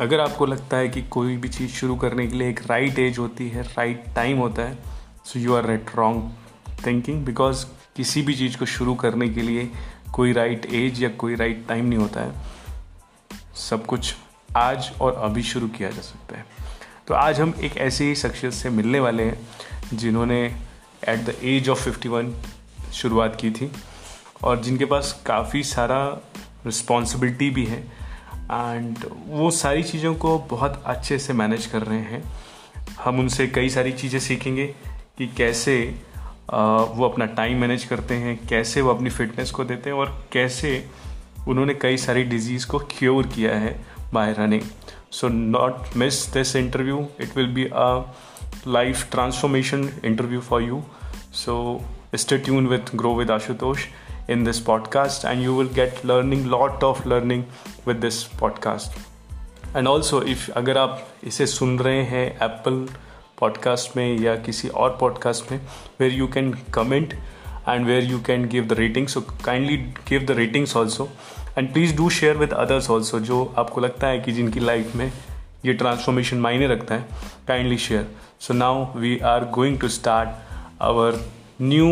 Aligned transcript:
अगर 0.00 0.20
आपको 0.20 0.46
लगता 0.46 0.76
है 0.76 0.88
कि 0.88 1.02
कोई 1.02 1.36
भी 1.36 1.48
चीज़ 1.48 1.70
शुरू 1.70 1.96
करने 1.96 2.26
के 2.26 2.36
लिए 2.36 2.50
एक 2.50 2.60
राइट 2.66 2.86
right 2.86 3.02
एज 3.02 3.18
होती 3.18 3.48
है 3.48 3.62
राइट 3.62 4.02
right 4.02 4.14
टाइम 4.14 4.38
होता 4.38 4.62
है 4.62 4.78
so 5.24 5.38
you 5.38 5.54
are 5.54 5.64
right 5.64 5.86
wrong 5.94 6.32
thinking 6.86 7.24
because 7.24 7.66
किसी 7.96 8.22
भी 8.22 8.34
चीज़ 8.34 8.56
को 8.56 8.66
शुरू 8.66 8.94
करने 8.94 9.28
के 9.28 9.42
लिए 9.42 9.70
कोई 10.14 10.32
राइट 10.32 10.62
right 10.62 10.74
एज 10.74 11.02
या 11.02 11.08
कोई 11.08 11.34
राइट 11.34 11.54
right 11.54 11.68
टाइम 11.68 11.84
नहीं 11.84 11.98
होता 11.98 12.20
है। 12.20 12.32
सब 13.56 13.86
कुछ 13.86 14.14
आज 14.56 14.92
और 15.00 15.14
अभी 15.14 15.42
शुरू 15.42 15.68
किया 15.68 15.90
जा 15.90 16.00
सकता 16.00 16.36
है। 16.36 16.46
तो 17.06 17.14
आज 17.14 17.40
हम 17.40 17.54
एक 17.60 17.76
ऐसे 17.76 18.04
ही 18.04 18.14
शख्सियत 18.14 18.52
से 18.52 18.70
मिलने 18.70 19.00
वाले 19.00 19.22
हैं 19.22 19.48
जिन्होंने 19.94 20.56
एट 21.08 21.18
द 21.18 21.36
एज 21.42 21.68
ऑफ़ 21.68 21.88
51 21.88 22.32
शुरुआत 22.92 23.36
की 23.40 23.50
थी 23.50 23.72
और 24.44 24.60
जिनके 24.60 24.84
पास 24.84 25.22
काफ़ी 25.26 25.62
सारा 25.62 26.20
रिस्पॉन्सिबिलिटी 26.66 27.50
भी 27.50 27.64
है। 27.64 28.03
एंड 28.52 28.96
वो 29.26 29.50
सारी 29.50 29.82
चीज़ों 29.82 30.14
को 30.14 30.38
बहुत 30.38 30.82
अच्छे 30.86 31.18
से 31.18 31.32
मैनेज 31.32 31.66
कर 31.66 31.82
रहे 31.82 31.98
हैं। 31.98 32.22
हम 33.04 33.20
उनसे 33.20 33.46
कई 33.46 33.68
सारी 33.68 33.92
चीज़ें 33.92 34.20
सीखेंगे 34.20 34.66
कि 35.18 35.26
कैसे 35.26 36.02
वो 36.50 37.04
अपना 37.04 37.26
टाइम 37.26 37.60
मैनेज 37.60 37.84
करते 37.84 38.14
हैं, 38.14 38.46
कैसे 38.46 38.80
वो 38.80 38.94
अपनी 38.94 39.10
फिटनेस 39.10 39.50
को 39.50 39.64
देते 39.64 39.90
हैं 39.90 39.96
और 39.96 40.26
कैसे 40.32 40.86
उन्होंने 41.48 41.74
कई 41.74 41.96
सारी 41.96 42.24
डिज़ीज़ 42.24 42.66
को 42.66 42.78
क्योर 42.78 43.26
किया 43.26 43.56
है 43.56 43.84
by 44.14 44.32
running 44.38 44.62
so 45.10 45.28
not 45.28 45.74
miss 45.96 46.32
this 46.32 46.56
interview 46.56 47.06
it 47.20 47.36
will 47.36 47.54
be 47.54 47.64
a 47.64 48.14
life 48.68 49.10
transformation 49.10 49.90
interview 50.04 50.40
for 50.40 50.62
you 50.62 50.82
so 51.32 51.84
stay 52.16 52.38
with 52.38 52.90
grow 52.94 53.12
with 53.18 53.30
ashutosh 53.36 53.84
in 54.32 54.42
this 54.48 54.58
podcast 54.66 55.24
and 55.30 55.42
you 55.44 55.54
will 55.54 55.70
get 55.78 56.04
learning, 56.10 56.44
lot 56.48 56.84
of 56.88 57.00
learning 57.04 57.40
with 57.86 58.00
this 58.00 58.22
podcast 58.40 59.76
and 59.76 59.88
also 59.88 60.22
if 60.22 60.50
अगर 60.50 60.78
आप 60.78 61.06
इसे 61.24 61.46
सुन 61.46 61.78
रहे 61.78 62.02
हैं 62.02 62.26
Apple 62.44 62.86
podcast 63.40 63.96
में 63.96 64.18
या 64.20 64.34
किसी 64.36 64.68
और 64.68 64.96
podcast 65.00 65.52
में 65.52 65.60
where 66.00 66.12
you 66.12 66.26
can 66.26 66.52
comment 66.74 67.14
and 67.68 67.86
where 67.86 68.04
you 68.04 68.20
can 68.20 68.48
give 68.48 68.66
the 68.66 68.72
rating 68.72 69.06
so 69.06 69.20
kindly 69.44 69.76
give 70.08 70.26
the 70.26 70.30
ratings 70.30 70.76
also 70.76 71.08
and 71.58 71.72
please 71.72 71.96
do 71.96 72.08
share 72.10 72.36
with 72.36 72.52
others 72.52 72.90
also 72.90 73.20
जो 73.20 73.44
आपको 73.58 73.80
लगता 73.80 74.06
है 74.06 74.20
कि 74.20 74.32
जिनकी 74.32 74.60
लाइफ 74.60 74.94
में 74.96 75.10
ये 75.66 75.72
ट्रांसफॉर्मेशन 75.72 76.36
मायने 76.36 76.66
रखता 76.66 76.94
है 76.94 77.08
kindly 77.48 77.78
share 77.78 78.06
so 78.40 78.54
now 78.54 78.86
we 78.96 79.18
are 79.18 79.44
going 79.50 79.78
to 79.80 79.88
start 79.88 80.82
our 80.82 81.20
new 81.62 81.90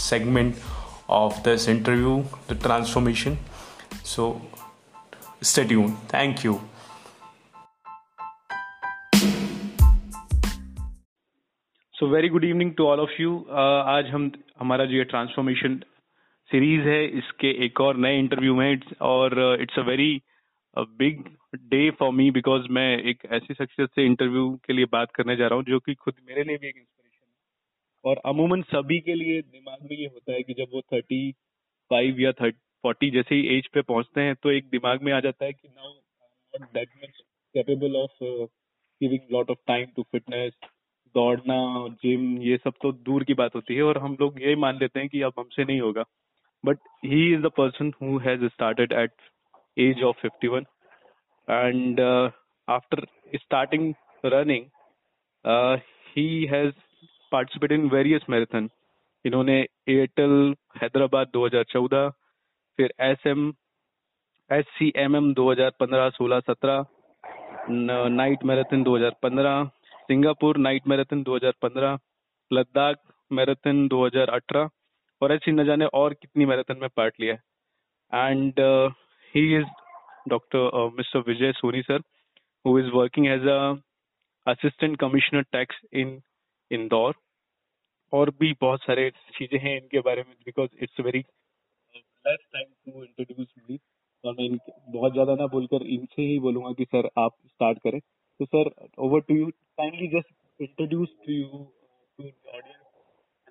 segment 0.00 0.54
of 1.10 1.42
this 1.42 1.66
interview, 1.68 2.24
the 2.48 2.54
transformation. 2.56 3.38
So 4.04 4.40
stay 5.42 5.66
tuned. 5.66 5.96
Thank 6.08 6.44
you. 6.44 6.58
So 11.94 12.06
very 12.06 12.28
good 12.28 12.44
evening 12.44 12.72
to 12.74 12.84
all 12.84 13.00
of 13.00 13.10
you 13.20 13.46
आज 13.50 14.06
हम, 14.06 14.30
हमारा 14.58 14.84
जो 14.84 14.96
ये 14.96 15.04
transformation 15.04 15.76
series 16.50 16.80
है, 16.80 17.04
इसके 17.18 17.50
एक 17.64 17.80
और 17.80 17.96
नए 17.96 18.18
इंटरव्यू 18.18 18.54
में 18.54 18.80
और 19.00 19.58
it's 19.60 19.78
a 19.78 19.82
very 19.82 20.22
big 20.78 21.24
day 21.56 21.90
for 21.90 22.12
me 22.12 22.30
because 22.30 22.68
मैं 22.70 22.88
एक 23.02 23.26
ऐसी 23.32 23.54
शख्सियत 23.54 23.90
से 23.94 24.06
इंटरव्यू 24.06 24.48
के 24.66 24.72
लिए 24.72 24.84
बात 24.92 25.12
करने 25.14 25.36
जा 25.36 25.46
रहा 25.46 25.56
हूँ 25.56 25.64
जो 25.64 25.78
कि 25.78 25.94
खुद 25.94 26.14
मेरे 26.28 26.44
लिए 26.44 26.56
भी 26.56 26.68
एक 26.68 26.84
और 28.04 28.20
अमूमन 28.24 28.62
सभी 28.62 29.00
के 29.00 29.14
लिए 29.14 29.40
दिमाग 29.42 29.78
में 29.82 29.96
ये 29.96 30.06
होता 30.06 30.32
है 30.32 30.42
कि 30.42 30.54
जब 30.54 30.66
वो 30.74 30.80
थर्टी 30.80 31.32
फाइव 31.90 32.20
या 32.20 32.32
थर्टी 32.32 32.58
फोर्टी 32.84 33.10
जैसे 33.10 33.34
ही 33.34 33.56
एज 33.56 33.66
पे 33.74 33.82
पहुँचते 33.82 34.20
हैं 34.20 34.34
तो 34.42 34.50
एक 34.50 34.68
दिमाग 34.70 35.02
में 35.02 35.12
आ 35.12 35.20
जाता 35.20 35.44
है 35.44 35.52
कि 35.52 35.68
now 35.68 35.88
not 35.88 36.68
that 36.74 36.88
much 37.04 37.22
capable 37.54 37.96
of 37.96 38.24
giving 39.00 39.32
lot 39.32 39.50
of 39.50 39.58
time 39.66 39.86
to 39.96 40.02
fitness 40.12 40.52
दौड़ना 41.14 41.56
जिम 42.02 42.26
ये 42.42 42.56
सब 42.56 42.72
तो 42.82 42.92
दूर 43.04 43.24
की 43.24 43.34
बात 43.34 43.54
होती 43.54 43.74
है 43.74 43.82
और 43.82 43.98
हम 43.98 44.16
लोग 44.20 44.42
ये 44.42 44.54
मान 44.56 44.78
लेते 44.80 45.00
हैं 45.00 45.08
कि 45.08 45.22
अब 45.22 45.32
हमसे 45.38 45.64
नहीं 45.64 45.80
होगा। 45.80 46.04
But 46.64 46.78
he 47.04 47.32
is 47.34 47.40
the 47.42 47.50
person 47.56 47.92
who 48.02 48.18
has 48.18 48.44
started 48.46 48.92
at 48.92 49.12
age 49.76 50.02
of 50.02 50.20
fifty 50.22 50.48
one 50.48 50.66
and 51.48 52.00
after 52.68 53.06
starting 53.36 53.92
running 54.24 54.64
he 56.16 56.44
has 56.44 56.72
participate 57.32 57.72
in 57.72 57.88
various 57.90 58.22
marathon 58.30 58.68
इन्होंने 59.24 59.58
एयरटेल 59.88 60.54
हैदराबाद 60.82 61.30
2014 61.36 62.10
फिर 62.80 62.92
S 63.00 63.26
M 63.26 63.48
S 64.50 64.64
C 64.74 64.86
M 64.96 65.16
M 65.16 65.32
दो 65.34 65.50
हज़ार 65.50 65.70
पंद्रह 65.80 66.08
सोलह 66.10 66.38
सत्रह 66.40 66.84
night 68.10 68.44
marathon 68.44 68.84
2015 68.84 69.66
Singapore 70.04 70.58
night 70.58 70.86
marathon 70.88 71.22
2015 71.24 71.98
Ladakh 72.50 72.96
marathon 73.30 73.82
2018 73.88 74.68
और 75.22 75.32
ऐसी 75.32 75.52
न 75.52 75.64
जाने 75.64 75.86
और 75.94 76.14
कितनी 76.14 76.46
मैराथन 76.46 76.78
में 76.80 76.88
पार्ट 76.96 77.20
लिया 77.20 77.34
and 78.28 78.60
he 79.34 79.42
is 79.56 79.66
doctor 80.28 80.88
mister 80.96 81.24
Vijay 81.26 81.52
Soni 81.52 81.82
sir 81.82 82.02
who 82.64 82.78
is 82.78 82.88
working 82.94 83.26
as 83.26 83.46
a 83.48 83.58
assistant 84.46 84.96
commissioner 85.00 85.42
tax 85.52 85.80
in 85.94 86.20
Indore 86.70 87.20
और 88.12 88.30
भी 88.40 88.52
बहुत 88.60 88.82
सारे 88.82 89.08
चीज़ें 89.10 89.58
हैं 89.58 89.76
इनके 89.76 90.00
बारे 90.08 90.22
में 90.22 90.34
because 90.46 90.82
it's 90.82 91.00
very 91.00 91.22
less 92.26 92.38
time 92.52 92.66
to 92.86 93.02
introduce 93.04 93.54
me 93.70 93.78
और 94.24 94.34
मैं 94.40 94.48
बहुत 94.92 95.12
ज़्यादा 95.12 95.34
ना 95.34 95.46
बोलकर 95.46 95.86
इनसे 95.86 96.22
ही 96.22 96.38
बोलूँगा 96.38 96.72
कि 96.72 96.84
सर 96.84 97.08
आप 97.18 97.36
स्टार्ट 97.46 97.78
करें। 97.78 98.00
तो 98.00 98.44
sir 98.44 98.70
over 98.98 99.20
to 99.20 99.34
you 99.34 99.46
kindly 99.46 100.08
just 100.08 100.62
introduce 100.62 101.14
to 101.26 101.32
you 101.32 101.46
to 102.18 102.24
audience 102.24 102.80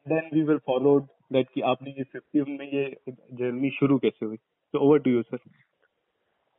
then 0.06 0.30
we 0.34 0.42
will 0.42 0.58
follow 0.58 1.00
that 1.34 1.50
कि 1.54 1.62
आपने 1.62 1.92
ये 1.92 2.04
फिफ्टी 2.04 2.42
में 2.42 2.66
ये 2.72 2.86
जर्नी 3.10 3.70
शुरू 3.70 3.98
कैसे 3.98 4.26
हुई? 4.26 4.38
तो 4.38 4.80
ओवर 4.80 5.00
टू 5.00 5.10
यू 5.10 5.22
सर 5.24 5.38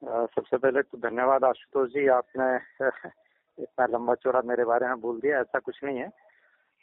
सबसे 0.02 0.56
पहले 0.56 0.82
तो 0.82 0.98
धन्यवाद 0.98 1.44
आशुतोष 1.44 1.88
जी, 1.90 2.06
आपने 2.06 2.56
इतना 3.62 3.86
लंबा 3.86 4.14
चौड़ा 4.14 4.40
मेरे 4.42 4.64
बारे 4.64 4.88
में 4.88 5.00
बोल 5.00 5.20
दिया, 5.20 5.40
ऐसा 5.40 5.58
कुछ 5.58 5.80
नहीं 5.84 5.98
है। 5.98 6.08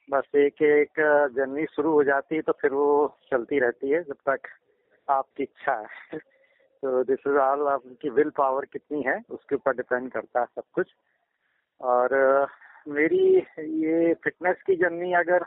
बस 0.10 0.36
एक 0.36 0.62
एक 0.62 1.00
जर्नी 1.36 1.66
शुरू 1.66 1.92
हो 1.92 2.04
जाती 2.04 2.36
है 2.36 2.42
तो 2.42 2.52
फिर 2.52 2.72
वो 2.72 3.18
चलती 3.32 3.60
रहती 3.60 3.90
है 3.90 4.04
जब 4.04 4.16
तक 4.30 4.48
आपकी 5.10 5.44
इच्छा 5.44 5.74
है। 5.74 6.18
तो 6.82 7.04
दिस 7.04 7.20
इज़ 7.28 7.36
ऑल 7.36 7.68
आपकी 7.68 8.10
विल 8.10 8.30
पावर 8.30 8.66
कितनी 8.66 9.02
है 9.02 9.22
उसके 9.30 9.56
ऊपर 9.56 9.76
डिपेंड 9.76 10.12
करता 10.12 10.40
है 10.40 10.46
सब 10.46 10.64
कुछ। 10.74 10.88
और 11.82 12.10
मेरी 12.88 13.38
ये 13.60 14.14
फिटनेस 14.14 14.62
की 14.62 14.76
जर्नी 14.76 15.14
अगर 15.14 15.46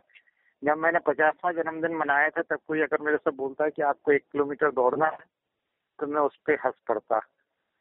जब 0.65 0.77
मैंने 0.77 0.99
पचासवा 0.99 1.53
जन्मदिन 1.53 1.97
मनाया 1.97 2.29
था 2.29 2.43
तब 2.43 2.59
कोई 2.69 2.81
अगर 2.81 3.01
मेरे 3.01 3.17
से 3.17 3.31
बोलता 3.31 3.65
है 3.65 3.71
कि 3.71 3.83
आपको 3.83 4.13
एक 4.13 4.25
किलोमीटर 4.33 4.71
दौड़ना 4.71 5.07
है 5.07 5.19
तो 5.99 6.07
मैं 6.07 6.21
उस 6.21 6.37
पर 6.37 6.55
हंस 6.55 6.75
पड़ता 6.89 7.21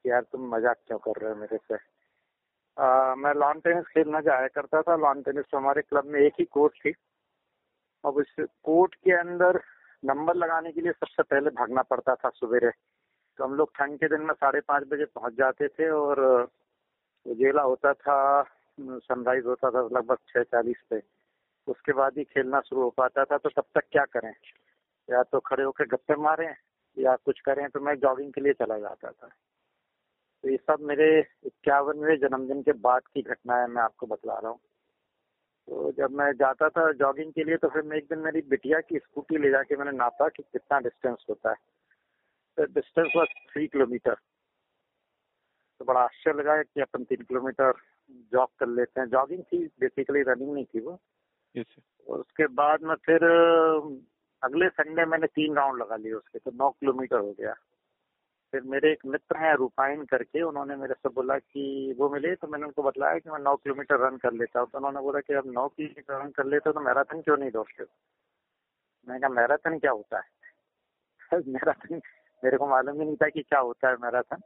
यार 0.05 0.21
तुम 0.21 0.55
मज़ाक 0.55 0.77
क्यों 0.87 0.99
कर 0.99 1.21
रहे 1.21 1.31
हो 1.31 1.35
मेरे 1.35 1.57
से? 1.57 1.77
आ, 2.77 3.15
मैं 3.15 3.33
लॉन 3.33 3.59
टेनिस 3.59 3.85
खेलना 3.85 4.21
जाया 4.21 4.47
करता 4.47 4.81
था। 4.81 4.95
लॉन 4.95 5.21
टेनिस 5.21 5.45
हमारे 5.55 5.81
क्लब 5.81 6.05
में 6.05 6.19
एक 6.19 6.33
ही 6.39 6.45
कोर्ट 6.45 6.73
थी। 6.73 6.93
अब 8.05 8.13
उस 8.13 8.35
कोर्ट 8.39 8.95
के 8.95 9.11
अंदर 9.11 9.61
नंबर 10.03 10.35
लगाने 10.35 10.71
के 10.71 10.81
लिए 10.81 10.91
सबसे 10.91 11.23
पहले 11.23 11.49
भागना 11.51 11.81
पड़ता 11.83 12.15
था 12.15 12.29
सवेरे। 12.29 12.69
तो 13.39 13.43
हम 13.43 13.53
लोग 13.55 13.71
ठंड 13.75 13.99
के 13.99 14.07
दिन 14.07 14.21
में 14.21 14.33
साढ़े 14.33 14.59
पाँच 14.61 14.83
बजे 14.87 15.05
पहुँच 15.05 15.33
जाते 15.33 15.67
थे 15.67 15.89
और 15.89 16.21
उजेला 17.25 17.61
होता 17.61 17.93
था 17.93 18.17
सनराइज 18.77 19.45
होता 19.45 19.69
था 19.71 19.81
लगभग 19.89 20.17
छः 20.27 20.43
चालीस 20.43 20.83
पे। 20.89 21.01
उसके 21.67 21.93
बाद 21.93 22.17
ही 22.17 22.23
खेलना 22.23 22.59
शुरू 22.61 22.81
हो 22.81 22.89
पाता 22.89 23.25
था 23.25 23.37
तो 23.37 23.49
तब 23.49 23.65
तक 23.75 23.87
क्या 23.91 24.05
करें? 24.05 24.33
या 25.09 25.23
तो 25.23 25.39
खड़े 25.39 25.63
होकर 25.63 25.85
गप्पे 25.87 26.15
मारें, 26.15 26.55
या 26.97 27.15
कुछ 27.15 27.39
करें 27.39 27.67
तो 27.69 27.79
मैं 27.79 27.95
जॉगिंग 27.99 28.33
के 28.33 28.41
लिए 28.41 28.53
चला 28.53 28.77
जाता 28.79 29.11
था। 29.11 29.27
तो 30.43 30.49
ये 30.49 30.57
सब 30.57 30.81
मेरे 30.81 31.07
इक्यावनवे 31.45 32.15
जन्मदिन 32.17 32.61
के 32.63 32.71
बाद 32.79 33.07
की 33.13 33.21
घटना 33.21 33.55
है 33.55 33.67
मैं 33.67 33.81
आपको 33.81 34.07
बतला 34.07 34.33
रहा 34.33 34.51
हूँ। 34.51 34.59
तो 35.67 35.91
जब 35.91 36.11
मैं 36.11 36.31
जाता 36.33 36.69
था 36.69 36.91
जॉगिंग 36.91 37.33
के 37.33 37.43
लिए 37.43 37.57
तो 37.57 37.67
फिर 37.67 37.81
मैं 37.81 37.97
एक 37.97 38.03
दिन 38.03 38.19
मेरी 38.19 38.41
बिटिया 38.41 38.79
की 38.79 38.99
स्कूटी 38.99 39.37
ले 39.37 39.49
जाके 39.49 39.75
मैंने 39.75 39.91
नापा 39.91 40.27
कि 40.29 40.43
कितना 40.43 40.79
डिस्टेंस 40.79 41.25
होता 41.29 41.49
है। 41.49 41.55
तो 42.57 42.65
डिस्टेंस 42.65 43.11
वॉज़ 43.15 43.29
थ्री 43.53 43.67
किलोमीटर 43.67 44.15
तो 45.79 45.85
बड़ा 45.85 45.99
आश्चर्य 45.99 46.39
लगा 46.39 46.61
कि 46.61 46.81
अपन 46.81 47.03
तीन 47.03 47.21
किलोमीटर 47.21 47.73
जॉग 48.09 48.49
कर 48.59 48.67
लेते 48.67 49.01
हैं। 49.01 49.07
जॉगिंग 49.07 49.43
थी 49.43 49.65
बेसिकली 49.65 50.21
रनिंग 50.21 50.53
नहीं 50.53 50.65
थी 50.65 50.79
वो। 50.79 50.99
और 52.07 52.19
उसके 52.19 52.47
बाद 52.47 52.83
में 52.83 52.95
फिर 52.95 53.23
अगले 54.43 54.69
संडे 54.69 55.05
मैंने 55.05 55.27
तीन 55.27 55.55
राउंड 55.55 55.81
लगा 55.81 55.95
लिए 55.95 56.13
उसके। 56.13 56.39
तो 56.39 56.51
नौ 56.51 56.69
किलोमीटर 56.69 57.17
हो 57.17 57.31
गया। 57.31 57.53
फिर 58.51 58.61
मेरे 58.61 58.91
एक 58.91 59.05
मित्र 59.05 59.37
हैं 59.37 59.53
रूपाइन 59.53 60.05
करके, 60.05 60.41
उन्होंने 60.41 60.75
मेरे 60.75 60.93
से 60.93 61.09
बोला 61.09 61.37
कि 61.37 61.95
वो 61.99 62.09
मिले 62.09 62.35
तो 62.35 62.47
मैंने 62.47 62.65
उनको 62.65 62.83
बताया 62.83 63.19
कि 63.19 63.29
मैं 63.29 63.39
नौ 63.39 63.55
किलोमीटर 63.55 64.07
रन 64.07 64.17
कर 64.17 64.33
लेता 64.33 64.59
हूँ। 64.59 64.67
तो 64.69 64.77
उन्होंने 64.77 64.99
बोला 64.99 65.19
कि 65.19 65.33
अब 65.33 65.43
नौ 65.47 65.67
किलोमीटर 65.67 66.23
रन 66.23 66.31
कर 66.31 66.45
लेते 66.45 66.69
हो 66.69 66.73
तो 66.73 66.79
मैराथन 66.79 67.21
क्यों 67.21 67.37
नहीं 67.37 67.51
दौड़ते 67.51 67.83
मैंने 69.07 69.19
कहा, 69.19 69.29
मैराथन 69.29 69.79
क्या 69.79 69.91
होता 69.91 70.17
है? 70.17 70.23
मैराथन, 71.47 72.01
मेरे 72.43 72.57
को 72.57 72.67
मालूम 72.67 72.99
ही 72.99 73.05
नहीं 73.05 73.15
था 73.15 73.29
कि 73.29 73.41
क्या 73.41 73.59
होता 73.59 73.89
है 73.89 73.95
मैराथन। 73.95 74.41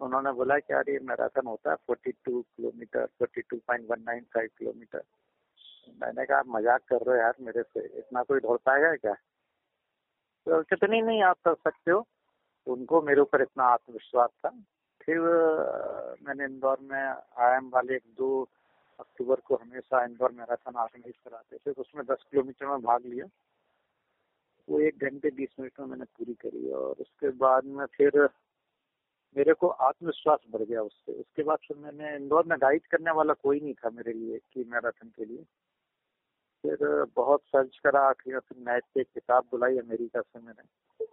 उन्होंने 0.00 0.32
बोला 0.32 0.58
कि 0.58 0.72
यार 0.72 0.84
ये 0.88 0.98
मैराथन 0.98 1.46
होता 1.46 1.70
है 1.70 1.76
forty 1.76 2.12
two 2.12 2.42
kilometre 2.42 3.06
forty 3.06 3.40
two 3.40 3.56
point 3.56 3.86
one 3.90 4.02
nine 4.02 4.20
five 4.20 4.48
kilometre. 4.58 5.02
मैंने 6.02 6.26
कहा, 6.26 6.38
आप 6.38 6.44
मज़ाक 6.48 6.80
कर 6.88 6.96
रहे 6.96 7.16
हो 7.16 7.22
यार 7.22 7.34
मेरे 7.40 7.62
से, 7.62 7.80
इतना 7.98 8.22
कोई 8.22 8.40
दौड़ 8.40 8.58
पाएगा 8.58 8.94
क्या? 8.96 9.14
तो 10.48 10.86
नहीं 10.86 11.22
आप 11.22 11.36
कर 11.44 11.54
सकते 11.54 11.90
हो 11.90 12.06
उनको 12.66 13.00
मेरे 13.02 13.20
ऊपर 13.20 13.42
इतना 13.42 13.64
आत्मविश्वास 13.66 14.30
था। 14.44 14.50
फिर 15.00 15.18
मैंने 16.22 16.44
इंदौर 16.44 16.78
में 16.82 17.00
आई 17.00 17.58
वाले 17.72 17.96
एक 17.96 18.04
दो 18.18 18.28
अक्टूबर 18.98 19.40
को 19.40 19.56
हमेशा 19.56 20.04
इंदौर 20.04 20.32
मैराथन 20.32 20.76
ऑर्गेनाइज 20.76 21.14
कराते 21.24 21.56
थे 21.56 21.72
तो 21.72 21.80
उसमें 21.80 22.04
दस 22.06 22.24
किलोमीटर 22.30 22.66
में 22.66 22.82
भाग 22.82 23.06
लिया। 23.06 23.26
वो 24.68 24.80
एक 24.80 25.04
घंटे 25.04 25.30
बीस 25.30 25.48
मिनट 25.60 25.80
में 25.80 25.86
मैंने 25.86 26.04
पूरी 26.18 26.34
करी 26.34 26.70
और 26.72 26.96
उसके 27.00 27.28
बाद 27.38 27.64
में 27.66 27.84
फिर 27.86 28.28
मेरे 29.36 29.54
को 29.54 29.68
आत्मविश्वास 29.68 30.40
बढ़ 30.50 30.62
गया 30.62 30.82
उससे। 30.82 31.12
उसके 31.12 31.42
बाद 31.42 31.58
फिर 31.66 31.76
मैंने 31.76 32.14
इंदौर 32.16 32.46
में 32.46 32.56
गाइड 32.60 32.86
करने 32.86 33.10
वाला 33.10 33.32
कोई 33.42 33.60
नहीं 33.60 33.74
था 33.74 33.90
मेरे 33.90 34.12
लिए 34.12 34.38
कि 34.52 34.64
मैराथन 34.70 35.08
के 35.08 35.24
लिए। 35.24 35.44
फिर 36.64 37.04
बहुत 37.16 37.42
सर्च 37.46 37.78
करा 37.84 38.00
आखिर 38.08 38.38
फिर 38.38 38.58
मैथ 38.66 38.80
पे 38.94 39.04
किताब 39.04 39.44
बुलाई 39.50 39.78
अमेरिका 39.78 40.20
से 40.20 40.40
मैंने। 40.40 41.05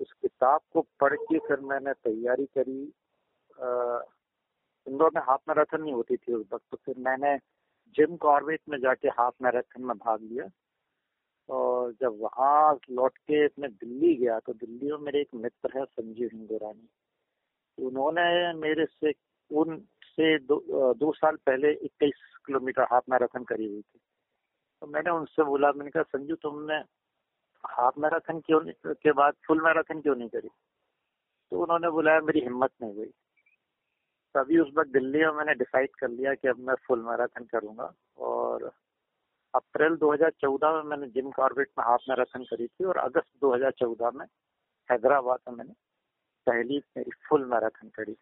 उस 0.00 0.12
किताब 0.12 0.60
को 0.72 0.80
पढ़ 1.00 1.14
के 1.14 1.38
फिर 1.48 1.60
मैंने 1.64 1.92
तैयारी 1.94 2.46
करी। 2.58 2.80
इंदौर 4.86 5.10
में 5.14 5.22
हाफ़ 5.22 5.40
मैराथन 5.48 5.82
नहीं 5.82 5.92
होती 5.92 6.16
थी 6.16 6.34
उस 6.34 6.46
वक्त 6.52 6.64
तो 6.70 6.76
फिर 6.84 6.94
मैंने 7.00 7.36
जिम 7.96 8.16
कॉर्बेट 8.18 8.60
में 8.68 8.78
जाके 8.80 9.08
हाफ़ 9.10 9.34
मैराथन 9.42 9.82
में 9.82 9.96
भाग 9.96 10.22
लिया। 10.22 10.48
और 11.48 11.92
जब 12.00 12.18
वहाँ 12.20 12.78
लौट 12.90 13.16
के 13.20 13.44
मैं 13.60 13.70
दिल्ली 13.72 14.14
गया 14.16 14.38
तो 14.38 14.52
दिल्ली 14.54 14.90
में 14.90 14.98
मेरे 15.00 15.20
एक 15.20 15.34
मित्र 15.34 15.78
है 15.78 15.84
संजीव 15.84 16.30
हिंदुरानी 16.32 16.88
उन्होंने 17.78 18.52
मेरे 18.54 18.84
से 18.86 19.12
उनसे 19.50 20.38
दो, 20.38 20.56
दो 20.94 21.12
साल 21.12 21.36
पहले 21.46 21.72
इक्कीस 21.74 22.36
किलोमीटर 22.46 22.82
हाफ़ 22.92 23.10
मैराथन 23.10 23.44
करी 23.44 23.66
हुई 23.66 23.80
थी। 23.80 23.98
तो 24.82 24.86
मैंने 24.86 25.10
उनसे 25.10 25.44
बोला 25.44 25.72
मैंने 25.72 25.90
कहा 25.90 26.02
संजू 26.02 26.34
तुमने 26.42 26.78
हाफ़ 27.66 28.00
मैराथन 28.00 28.40
क्यों 28.40 28.60
नहीं, 28.60 28.94
के 28.94 29.12
बाद 29.12 29.34
फुल 29.46 29.60
मैराथन 29.60 30.00
क्यों 30.00 30.16
नहीं 30.16 30.28
करी? 30.28 30.48
तो 31.50 31.60
उन्होंने 31.60 31.90
बुलाया, 31.90 32.20
मेरी 32.20 32.40
हिम्मत 32.40 32.70
नहीं 32.82 32.94
हुई। 32.94 33.12
तभी 34.34 34.58
उस 34.58 34.68
वक्त 34.74 34.90
दिल्ली 34.90 35.18
में 35.18 35.30
मैंने 35.30 35.54
डिसाइड 35.54 35.90
कर 36.00 36.08
लिया 36.08 36.34
कि 36.34 36.48
अब 36.48 36.58
मैं 36.58 36.74
फुल 36.74 37.02
मैराथन 37.02 37.44
करूँगा 37.44 37.92
और 38.18 38.72
अप्रैल 39.54 39.96
2014 39.96 40.72
में 40.72 40.82
मैंने 40.82 41.06
जिम 41.06 41.30
कॉर्बेट 41.30 41.70
में 41.78 41.84
हाफ़ 41.84 42.00
मैराथन 42.08 42.44
करी 42.44 42.66
थी 42.66 42.84
और 42.84 42.96
अगस्त 42.96 43.30
2014 43.40 44.10
में 44.10 44.26
हैदराबाद 44.90 45.38
में 45.48 45.56
मैंने 45.56 45.72
पहली 46.46 46.78
मेरी 46.78 47.10
फुल 47.28 47.44
मैराथन 47.44 47.88
करी। 47.88 48.16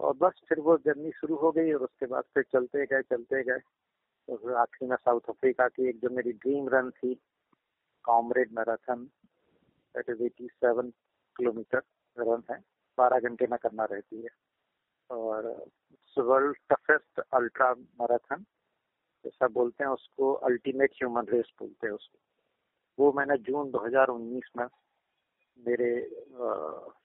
और 0.00 0.14
बस 0.14 0.40
फिर 0.48 0.60
वो 0.60 0.78
जर्नी 0.78 1.10
शुरू 1.10 1.36
हो 1.36 1.52
गई 1.52 1.72
और 1.72 1.80
उसके 1.80 2.06
बाद 2.06 2.24
फिर 2.24 2.42
चलते 2.42 2.86
गए 2.86 3.02
चलते 3.02 3.42
गए। 3.42 3.58
तो 4.28 4.54
आखिरी 4.54 4.88
में 4.88 4.96
साउथ 4.96 5.20
अफ्रीका 5.28 5.68
की 5.68 5.88
एक 5.88 5.98
जो 5.98 6.10
मेरी 6.10 6.32
ड्रीम 6.32 6.68
रन 6.68 6.90
थी 6.90 7.20
comrade 8.08 8.52
marathon 8.58 9.04
that 9.94 10.10
is 10.10 10.22
eighty 10.24 10.46
seven 10.46 10.90
kilometre 11.36 11.82
run 12.16 12.42
है। 12.50 12.58
बारह 12.98 13.28
घंटे 13.28 13.46
में 13.50 13.58
करना 13.62 13.84
रहती 13.92 14.22
है। 14.22 14.30
और 15.10 15.46
वर्ल्ड 16.16 16.56
टफेस्ट 16.70 17.20
अल्ट्रा 17.34 17.72
मैराथन 18.00 18.44
जैसा 19.24 19.48
बोलते 19.48 19.84
हैं 19.84 19.90
उसको 19.90 20.32
अल्टीमेट 20.48 20.94
ह्यूमन 20.94 21.26
रेस 21.28 21.52
बोलते 21.58 21.86
हैं 21.86 21.94
उसको। 21.94 22.18
वो 22.98 23.12
मैंने 23.12 23.36
जून 23.46 23.70
2019 23.70 24.48
में 24.56 24.66
मेरे 25.58 25.90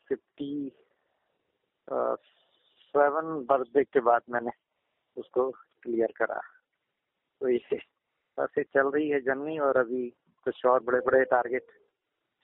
फिफ्टी 0.07 0.71
सेवन 1.87 3.45
बर्थडे 3.49 3.83
के 3.83 3.99
बाद 3.99 4.21
मैंने 4.29 4.51
उसको 5.17 5.49
क्लियर 5.83 6.13
करा। 6.17 6.39
तो 7.41 7.49
ये, 7.49 7.79
बस 8.37 8.57
ये 8.57 8.63
चल 8.63 8.89
रही 8.89 9.09
है 9.09 9.19
जर्नी 9.21 9.57
और 9.59 9.77
अभी 9.77 10.03
कुछ 10.43 10.65
और 10.65 10.83
बड़े 10.83 10.99
बड़े 10.99 11.23
टारगेट 11.25 11.65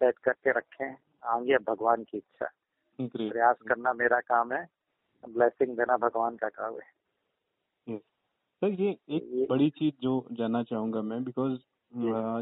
सेट 0.01 0.17
करके 0.17 0.51
रखे 0.51 0.83
हैं 0.83 0.97
आगे 1.23 1.57
भगवान 1.57 2.03
की 2.03 2.17
इच्छा। 2.17 2.49
प्रयास 3.01 3.57
करना 3.67 3.93
मेरा 3.93 4.19
काम 4.19 4.53
है 4.53 4.67
ब्लेसिंग 5.29 5.77
देना 5.77 5.97
भगवान 5.97 6.35
का 6.35 6.49
काम 6.49 6.73
है। 6.73 6.97
सर 8.61 8.71
ये 8.71 8.89
एक 9.09 9.23
ये, 9.23 9.45
बड़ी 9.49 9.69
चीज़ 9.69 9.93
जो 10.01 10.27
जानना 10.31 10.63
चाहूँगा 10.63 11.01
मैं 11.01 11.23
बिकॉज़ 11.23 11.59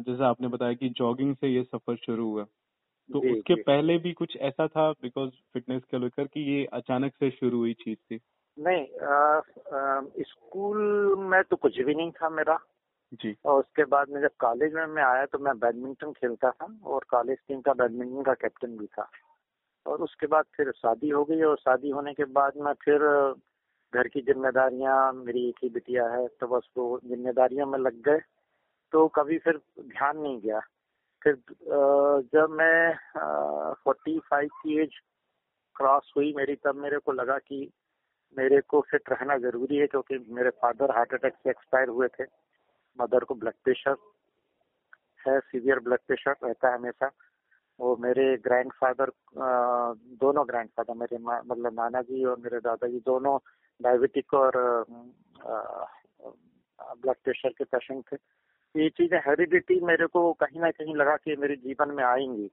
जैसे 0.03 0.23
आपने 0.23 0.47
बताया 0.47 0.73
कि 0.73 0.89
जॉगिंग 0.89 1.35
से 1.35 1.47
ये 1.47 1.63
सफ़र 1.63 1.95
शुरू 1.95 2.29
हुआ। 2.29 2.43
तो 3.09 3.19
उसके 3.33 3.55
पहले 3.63 3.97
भी 3.97 4.13
कुछ 4.13 4.37
ऐसा 4.37 4.67
था 4.67 4.91
बिकॉज़ 4.91 5.31
फिटनेस 5.53 5.83
को 5.83 5.97
लेकर 5.97 6.27
कि 6.27 6.41
ये 6.51 6.65
अचानक 6.73 7.13
से 7.15 7.29
शुरू 7.31 7.57
हुई 7.57 7.73
चीज़ 7.73 7.99
थी? 8.11 8.19
नहीं 8.59 8.85
स्कूल 10.23 10.77
में 11.19 11.43
तो 11.43 11.55
कुछ 11.55 11.79
भी 11.79 11.95
नहीं 11.95 12.11
था 12.11 12.29
मेरा। 12.29 12.59
जी। 13.13 13.35
और 13.45 13.59
उसके 13.59 13.83
बाद 13.85 14.09
में 14.09 14.21
जब 14.21 14.31
कॉलेज 14.39 14.73
में 14.73 14.85
मैं 14.85 15.03
आया 15.03 15.25
तो 15.25 15.39
मैं 15.39 15.57
बैडमिंटन 15.59 16.11
खेलता 16.11 16.51
था 16.51 16.67
और 16.85 17.05
कॉलेज 17.09 17.37
टीम 17.47 17.61
का 17.61 17.73
बैडमिंटन 17.73 18.23
का 18.23 18.33
कैप्टन 18.33 18.77
भी 18.77 18.85
था। 18.87 19.09
और 19.85 20.01
उसके 20.03 20.27
बाद 20.27 20.45
फिर 20.55 20.71
शादी 20.71 21.09
हो 21.09 21.23
गई 21.25 21.41
और 21.41 21.57
शादी 21.57 21.89
होने 21.89 22.13
के 22.13 22.25
बाद 22.33 22.57
में 22.57 22.71
फिर 22.83 22.99
घर 23.93 24.07
की 24.07 24.21
जिम्मेदारियाँ, 24.21 25.13
मेरी 25.13 25.47
एक 25.49 25.63
ही 25.63 25.69
बिटिया 25.69 26.07
है 26.09 26.27
तो 26.39 26.47
बस 26.47 26.67
वो 26.77 26.99
जिम्मेदारियों 27.05 27.65
में 27.67 27.77
लग 27.79 28.01
गए। 28.01 28.19
तो 28.93 29.07
कभी 29.15 29.37
फिर 29.37 29.57
ध्यान 29.79 30.17
नहीं 30.17 30.39
गया। 30.41 30.59
फिर 31.21 31.35
जब 32.33 32.49
मैं 32.51 33.73
फोर्टी 33.83 34.17
फाइव 34.29 34.49
की 34.61 34.79
एज 34.81 34.99
क्रॉस 35.75 36.11
हुई 36.17 36.33
मेरी, 36.37 36.55
तब 36.55 36.75
मेरे 36.75 36.97
को 36.97 37.11
लगा 37.11 37.37
कि 37.37 37.69
मेरे 38.37 38.59
को 38.61 38.81
फिट 38.81 39.09
रहना 39.09 39.37
ज़रूरी 39.37 39.77
है 39.77 39.87
क्योंकि 39.87 40.17
मेरे 40.29 40.49
फादर 40.61 40.91
हार्ट 40.95 41.13
अटैक 41.13 41.33
से 41.33 41.49
एक्सपायर 41.49 41.89
हुए 41.89 42.07
थे। 42.19 42.23
मदर 42.99 43.23
को 43.23 43.35
ब्लड 43.35 43.53
प्रेशर 43.63 43.95
है 45.27 45.39
सीवियर 45.41 45.79
ब्लड 45.79 45.99
प्रेशर 46.07 46.35
रहता 46.43 46.69
है 46.69 46.77
हमेशा। 46.77 47.11
वो 47.79 47.95
मेरे 48.01 48.25
ग्रैंडफादर 48.43 49.11
दोनों 50.21 50.47
ग्रैंडफादर 50.47 50.93
मेरे 50.97 51.17
मतलब 51.19 51.73
नाना 51.73 52.01
जी 52.01 52.23
और 52.25 52.39
मेरे 52.39 52.59
दादाजी 52.59 52.99
दोनों 53.05 53.37
डायबिटिक 53.79 54.33
और 54.33 54.57
ब्लड 57.01 57.15
प्रेशर 57.23 57.49
के 57.49 57.63
पेशेंट 57.65 58.03
थे। 58.11 58.17
ये 58.75 58.89
चीज़ें 58.89 59.17
हेरिडिटी 59.27 59.79
मेरे 59.85 60.05
को 60.07 60.31
कहीं 60.41 60.61
ना 60.61 60.71
कहीं 60.71 60.95
लगा 60.95 61.15
कि 61.17 61.35
मेरे 61.35 61.55
जीवन 61.57 61.91
में 61.91 62.03
आएँगी। 62.03 62.47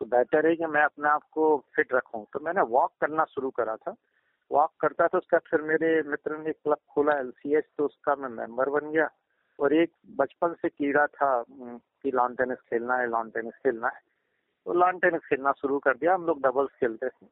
तो 0.00 0.06
बेटर 0.06 0.46
है 0.46 0.54
कि 0.56 0.66
मैं 0.66 0.82
अपने 0.82 1.08
आप 1.08 1.22
को 1.32 1.56
फिट 1.76 1.92
रखूँ। 1.94 2.24
तो 2.32 2.40
मैंने 2.40 2.60
वॉक 2.68 2.92
करना 3.00 3.24
शुरू 3.24 3.50
करा 3.50 3.76
था। 3.76 3.94
वॉक 4.50 4.72
करता 4.80 5.06
था, 5.08 5.18
उसका 5.18 5.38
फिर 5.38 5.62
मेरे 5.62 5.90
मित्र 6.02 6.38
ने 6.38 6.52
क्लब 6.52 6.78
खोला 6.90 7.18
एलसीएच 7.18 7.64
तो 7.78 7.84
उसका 7.84 8.14
मैं 8.16 8.28
मेंबर 8.28 8.68
बन 8.70 8.90
गया। 8.90 9.08
और 9.60 9.74
एक 9.74 9.92
बचपन 10.18 10.54
से 10.54 10.68
कीड़ा 10.68 11.06
था 11.08 11.32
कि 11.50 12.10
लॉन 12.10 12.34
टेनिस 12.34 12.58
खेलना 12.70 12.96
है 12.96 13.08
लॉन 13.08 13.30
टेनिस 13.30 13.54
खेलना 13.56 13.88
है। 13.88 14.00
तो 14.66 14.72
लॉन 14.74 14.98
टेनिस 14.98 15.20
खेलना 15.20 15.52
शुरू 15.52 15.78
कर 15.78 15.96
दिया, 15.96 16.14
हम 16.14 16.26
लोग 16.26 16.40
डबल्स 16.42 16.70
खेलते 16.80 17.08
थे। 17.08 17.26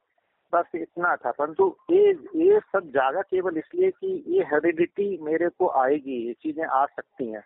बस 0.52 0.70
इतना 0.75 1.14
था, 1.16 1.30
परंतु 1.32 1.76
ये 1.90 2.11
ये 2.37 2.58
सब 2.73 2.90
ज़्यादा 2.90 3.23
केवल 3.23 3.58
इसलिए 3.58 3.90
कि 3.90 4.12
ये 4.28 4.44
हेरिडिटी 4.52 5.16
मेरे 5.23 5.49
को 5.49 5.68
आएगी, 5.80 6.16
ये 6.26 6.32
चीज़ें 6.42 6.64
आ 6.64 6.85
सकती 6.87 7.30
हैं। 7.30 7.42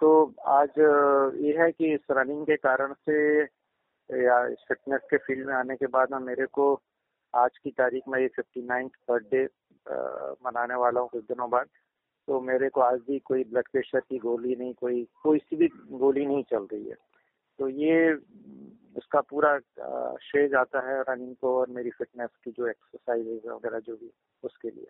तो 0.00 0.34
आज 0.48 0.78
ये 1.38 1.56
है 1.58 1.70
कि 1.72 1.92
इस 1.94 2.06
रनिंग 2.10 2.44
के 2.46 2.56
कारण 2.58 2.92
से 3.00 3.16
या 4.10 4.44
इस 4.46 4.64
फिटनेस 4.68 5.00
के 5.10 5.16
फ़ील्ड 5.16 5.46
में 5.46 5.54
आने 5.54 5.76
के 5.76 5.86
बाद 5.88 6.12
में 6.12 6.18
मेरे 6.20 6.46
को 6.52 6.72
आज 7.34 7.58
की 7.58 7.70
तारीख 7.72 8.08
में 8.08 8.18
ये 8.20 8.28
फिफ्टी 8.28 8.62
नाइन्थ 8.66 8.92
बर्थडे 9.10 9.44
मनाने 10.46 10.74
वाला 10.74 11.00
हूँ 11.00 11.08
कुछ 11.08 11.24
दिनों 11.24 11.50
बाद। 11.50 11.66
तो 12.28 12.40
मेरे 12.40 12.68
को 12.68 12.80
आज 12.80 13.00
भी 13.00 13.18
कोई 13.18 13.44
ब्लड 13.44 13.68
प्रेशर 13.72 14.00
की 14.00 14.18
गोली 14.18 14.56
नहीं 14.56 14.74
कोई 14.74 15.06
कोई 15.22 15.38
सी 15.38 15.56
भी 15.56 15.68
गोली 15.90 16.26
नहीं 16.26 16.42
चल 16.42 16.66
रही 16.72 16.88
है। 16.88 16.96
तो 17.58 17.68
ये 17.68 18.14
उसका 18.96 19.20
पूरा 19.20 19.58
श्रेय 20.22 20.48
जाता 20.48 20.80
है 20.88 21.02
रनिंग 21.02 21.34
को 21.36 21.56
और 21.60 21.70
मेरी 21.70 21.90
फिटनेस 21.90 22.30
की 22.44 22.50
जो 22.50 22.66
एक्सरसाइज 22.66 23.46
वगैरह 23.46 23.78
जो 23.78 23.96
भी 23.96 24.10
उसके 24.42 24.70
लिए। 24.70 24.86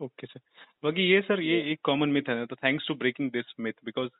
ओके 0.00 0.26
सर 0.26 0.40
बाकी 0.84 1.02
ये 1.02 1.20
सर 1.20 1.40
ये 1.40 1.60
एक 1.72 1.80
कॉमन 1.84 2.08
मिथ 2.08 2.28
है 2.28 2.46
तो 2.46 2.56
thanks 2.56 2.88
to 2.88 2.94
breaking 2.94 3.30
this 3.30 3.54
myth 3.60 3.84
because 3.84 4.10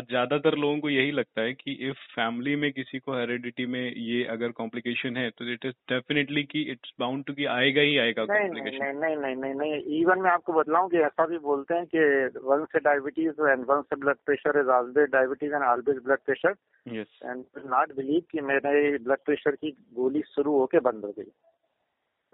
ज़्यादातर 0.00 0.56
लोगों 0.58 0.78
को 0.80 0.90
यही 0.90 1.10
लगता 1.10 1.40
है 1.40 1.52
कि 1.52 1.72
इफ़ 1.72 1.96
फैमिली 1.96 2.56
में 2.56 2.72
किसी 2.72 2.98
को 2.98 3.12
हेरिडिटी 3.12 3.66
में 3.66 3.94
ये 3.96 4.24
अगर 4.24 4.50
कॉम्प्लिकेशन 4.50 5.16
है 5.16 5.30
तो 5.30 5.44
इट 5.52 5.64
इज़ 5.64 5.74
डेफिनेटली 5.88 6.42
कि 6.42 6.62
इट्स 6.62 6.92
बाउंड 7.00 7.24
टू 7.24 7.32
कि 7.32 7.44
आएगा 7.44 7.80
ही 7.80 7.98
आएगा 7.98 8.24
नहीं 8.24 8.48
नहीं, 8.48 8.78
नहीं 8.78 8.92
नहीं 8.92 9.16
नहीं 9.16 9.36
नहीं 9.36 9.54
नहीं 9.54 10.00
इवन 10.00 10.18
मैं 10.18 10.30
आपको 10.30 10.52
बतलाऊं 10.52 10.88
कि 10.88 10.96
ऐसा 10.96 11.26
भी 11.26 11.38
बोलते 11.38 11.74
हैं 11.74 11.86
कि 11.86 11.98
वन 12.38 12.64
से 12.64 12.78
डायबिटीज़ 12.78 13.48
एंड 13.48 13.64
वन 13.68 13.82
से 13.82 13.96
blood 13.96 14.16
pressure 14.26 14.60
is 14.60 14.68
always 14.68 15.10
diabetes 15.10 15.54
and 15.54 15.62
always 15.62 15.96
blood 15.96 16.18
pressure 16.18 16.54
yes 16.92 17.20
and 17.24 17.44
not 17.66 17.96
believe 17.96 18.22
कि 18.30 18.40
मेरे 18.40 18.98
ब्लड 18.98 19.18
प्रेशर 19.24 19.50
की 19.50 19.70
गोली 19.70 20.22
शुरू 20.34 20.58
होके 20.58 20.80
बंद 20.80 21.04
हो 21.04 21.12
गई। 21.18 21.30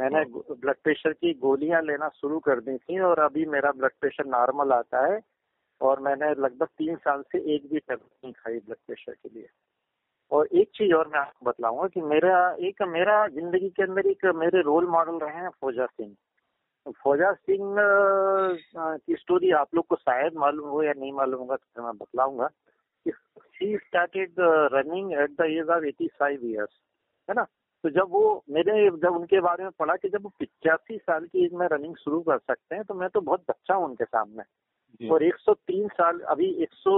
मैंने 0.00 0.24
ब्लड 0.54 0.76
प्रेशर 0.84 1.12
की 1.12 1.34
गोलियाँ 1.34 1.82
लेना 1.82 2.08
शुरू 2.08 2.38
कर 2.38 2.60
दी 2.60 2.76
थी 2.76 2.98
और 2.98 3.18
अभी 3.18 3.46
मेरा 3.46 3.72
ब्लड 3.72 3.92
प्रेशर 4.00 4.26
नॉर्मल 4.26 4.72
आता 4.72 5.12
है 5.12 5.20
और 5.80 6.00
मैंने 6.00 6.30
लगभग 6.34 6.66
तीन 6.68 6.96
साल 6.98 7.22
से 7.32 7.38
एक 7.54 7.68
भी 7.72 7.78
टेबलेट 7.78 8.24
नहीं 8.24 8.32
खाई 8.34 8.58
ब्लड 8.58 8.76
प्रेशर 8.86 9.12
के 9.12 9.28
लिए। 9.28 9.48
और 10.30 10.46
एक 10.52 10.70
चीज़ 10.76 10.92
और 10.94 11.08
मैं 11.08 11.18
आपको 11.18 11.46
बतलाऊँगा 11.46 11.86
कि 11.88 12.00
मेरा, 12.02 12.56
एक 12.60 12.82
मेरा 12.88 13.26
ज़िंदगी 13.28 13.68
के 13.70 13.82
अंदर 13.82 14.06
एक 14.06 14.24
मेरे 14.36 14.62
रोल 14.62 14.86
मॉडल 14.90 15.18
रहे 15.18 15.42
हैं 15.42 15.50
फौजा 15.60 15.86
सिंह। 15.86 16.14
फौजा 17.02 17.32
सिंह 17.34 17.76
की 18.76 19.16
स्टोरी 19.16 19.50
आप 19.52 19.74
लोग 19.74 19.86
को 19.86 19.96
शायद 19.96 20.34
मालूम 20.38 20.68
हो 20.68 20.82
या 20.82 20.92
नहीं 20.98 21.12
मालूम 21.12 21.40
होगा 21.40 21.56
तो 21.56 21.82
मैं 21.82 21.96
बतलाऊँगा 21.98 22.48
she 23.06 23.76
started 23.76 24.34
running 24.72 25.12
at 25.12 25.30
the 25.30 25.44
age 25.50 25.68
of 25.70 25.84
eighty 25.84 26.06
five 26.18 26.40
years 26.46 26.80
है 27.28 27.34
ना? 27.34 27.42
तो 27.84 27.90
जब 27.90 28.06
वो 28.10 28.44
मेरे, 28.50 28.90
जब 28.90 29.16
उनके 29.16 29.40
बारे 29.40 29.64
में 29.64 29.72
पढ़ा 29.78 29.96
कि 29.96 30.08
जब 30.08 30.22
वो 30.22 30.32
पिचासी 30.38 30.96
साल 30.98 31.24
की 31.26 31.44
एज 31.44 31.52
में 31.54 31.66
रनिंग 31.72 31.94
शुरू 31.96 32.20
कर 32.20 32.38
सकते 32.38 32.74
हैं 32.74 32.84
तो 32.84 32.94
मैं 32.94 33.08
तो 33.08 33.20
बहुत 33.20 33.44
बच्चा 33.50 33.74
हूँ 33.74 33.84
उनके 33.84 34.04
सामने। 34.04 34.42
और 35.10 35.22
103 35.24 35.88
साल, 35.90 36.20
अभी 36.20 36.46
100 36.62 36.94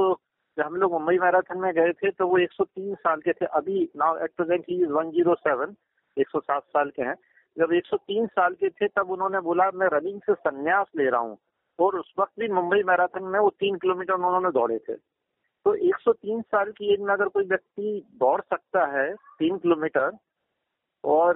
जब 0.59 0.65
हम 0.65 0.77
लोग 0.77 0.93
मुंबई 0.93 1.19
मैराथन 1.19 1.59
में 1.59 1.73
गए 1.75 1.93
थे 1.93 2.11
तो 2.11 2.27
वो 2.29 2.39
103 2.39 2.95
साल 2.97 3.21
के 3.21 3.33
थे। 3.33 3.47
अभी 3.47 3.83
now 3.97 4.17
at 4.25 4.31
present 4.37 4.65
he 4.71 4.83
is 4.83 4.93
107 4.93 5.75
107 6.17 6.63
साल 6.63 6.91
के 6.91 7.03
हैं। 7.03 7.15
जब 7.57 7.73
103 7.73 8.27
साल 8.29 8.55
के 8.55 8.69
थे, 8.71 8.89
तब 8.89 9.11
उन्होंने 9.11 9.41
बोला, 9.41 9.71
मैं 9.75 9.89
रनिंग 9.93 10.21
से 10.21 10.35
संन्यास 10.35 10.87
ले 10.97 11.09
रहा 11.11 11.21
हूँ। 11.21 11.37
और 11.79 11.99
उस 11.99 12.13
वक्त 12.19 12.33
भी 12.41 12.49
मुंबई 12.49 12.83
मैराथन 12.83 13.25
में 13.25 13.39
वो 13.41 13.51
तीन 13.61 13.77
किलोमीटर 13.77 14.15
उन्होंने 14.15 14.51
दौड़े 14.51 14.79
थे। 14.79 14.95
तो 14.95 15.75
103 15.75 16.43
साल 16.43 16.71
की 16.73 16.93
एज 16.95 17.01
में 17.01 17.13
अगर 17.15 17.29
कोई 17.29 17.45
व्यक्ति 17.45 18.07
दौड़ 18.21 18.41
सकता 18.41 18.85
है, 18.93 19.15
तीन 19.15 19.59
किलोमीटर, 19.59 20.11
और 21.05 21.35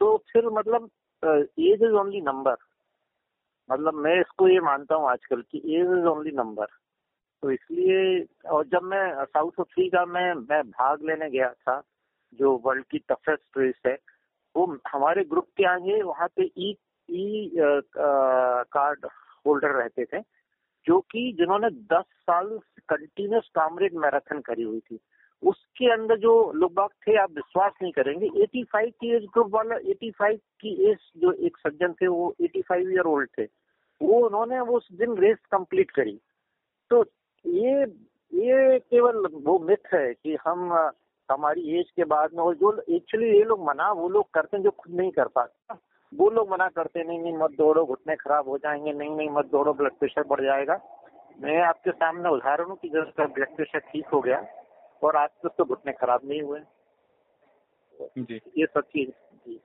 तो 0.00 0.16
फिर 0.32 0.46
मतलब 0.50 0.88
एज 1.22 1.82
इज़ 1.82 1.94
ओनली 1.94 2.20
नंबर 2.20 2.56
मतलब 3.68 3.94
मैं 3.94 4.18
इसको 4.20 4.48
ये 4.48 4.60
मानता 4.60 4.94
हूँ 4.94 5.10
आजकल 5.10 5.42
की 5.50 5.58
एज 5.58 5.98
इज़ 5.98 6.06
ओनली 6.08 6.30
नंबर 6.36 6.66
तो 7.42 7.50
इसलिए, 7.50 8.26
और 8.50 8.64
जब 8.66 8.82
मैं 8.82 9.24
साउथ 9.24 9.60
अफ्रीका 9.60 10.04
में, 10.06 10.34
मैं 10.34 10.62
भाग 10.70 11.04
लेने 11.06 11.28
गया 11.30 11.48
था, 11.50 11.80
जो 12.32 12.56
वर्ल्ड 12.64 12.84
की 12.90 12.98
टफेस्ट 13.10 13.58
रेस 13.58 13.74
है, 13.86 13.96
वो 14.54 14.64
हमारे 14.92 15.24
ग्रुप 15.24 15.46
के 15.56 15.64
आगे 15.64 16.00
वहाँ 16.02 16.28
पे 16.36 16.50
ई 16.58 16.74
ई 17.08 17.50
कार्ड 17.58 19.06
होल्डर 19.46 19.70
रहते 19.72 20.04
थे, 20.04 20.20
जो 20.86 21.00
कि 21.10 21.32
जिन्होंने 21.38 21.70
10 21.92 22.04
साल 22.22 22.58
कंटिन्यूस 22.88 23.48
कामरेड 23.54 23.94
मैराथन 23.96 24.40
करी 24.40 24.62
हुई 24.62 24.80
थी। 24.80 24.98
उसके 25.42 25.92
अंदर 25.92 26.16
जो 26.16 26.52
लोग 26.52 26.74
बाग 26.74 26.88
थे, 27.08 27.16
आप 27.16 27.30
विश्वास 27.30 27.72
नहीं 27.82 27.92
करेंगे। 27.92 28.26
85 28.26 28.90
की 28.90 29.16
एज 29.16 29.24
ग्रुप 29.24 29.54
वाला 29.54 29.76
85 29.76 30.38
की 30.60 30.90
एज 30.90 30.98
जो 31.16 31.32
एक 31.32 31.56
सज्जन 31.56 31.92
थे, 31.92 32.06
वो 32.06 32.34
85 32.40 32.90
ईयर 32.90 33.06
ओल्ड 33.06 33.28
थे, 33.38 33.44
वो 34.02 34.26
उन्होंने 34.26 34.60
वो 34.60 34.76
उस 34.76 34.92
दिन 34.92 35.16
रेस 35.16 35.38
कंप्लीट 35.52 35.90
करी। 35.90 36.20
तो 36.90 37.04
ये 37.46 37.82
ये 38.34 38.78
केवल 38.78 39.26
वो 39.32 39.58
मिथ 39.58 39.94
है 39.94 40.14
कि 40.14 40.36
हम, 40.44 40.90
हमारी 41.30 41.80
एज 41.80 41.90
के 41.96 42.04
बाद 42.04 42.30
में 42.34 42.44
और 42.44 42.54
जो 42.54 42.82
एक्चुअली 42.88 43.36
ये 43.36 43.44
लोग 43.44 43.66
मना, 43.66 43.92
वो 43.92 44.08
लोग 44.08 44.30
करते 44.30 44.56
हैं 44.56 44.64
जो 44.64 44.70
खुद 44.70 44.94
नहीं 44.94 45.10
कर 45.10 45.28
पाते। 45.28 45.74
वो 46.14 46.30
लोग 46.30 46.50
मना 46.50 46.68
करते 46.68 47.04
नहीं 47.04 47.18
नहीं, 47.18 47.36
मत 47.36 47.50
दौड़ो, 47.50 47.84
घुटने 47.84 48.16
खराब 48.16 48.48
हो 48.48 48.58
जाएँगे, 48.58 48.92
नहीं 48.92 49.10
नहीं, 49.10 49.28
मत 49.30 49.46
दौड़ो 49.46 49.72
ब्लड 49.72 49.92
प्रेशर 49.92 50.22
बढ़ 50.22 50.40
जाएगा। 50.40 50.80
मैं 51.40 51.62
आपके 51.62 51.90
सामने 51.90 52.28
उदाहरण 52.28 52.64
कि 52.64 52.88
जब 52.88 53.12
ब्लड 53.20 53.56
प्रेशर 53.56 53.78
ठीक 53.78 54.06
हो 54.06 54.20
गया। 54.20 54.57
और 55.02 55.16
आज 55.16 55.28
तक 55.44 55.54
तो 55.58 55.64
घुटने 55.64 55.92
खराब 55.92 56.20
नहीं 56.24 56.42
हुए 56.42 56.60
जी। 58.18 58.40
ये 58.58 58.66
सब 58.66 58.80
चीज़ 58.80 59.10
जी। 59.46 59.60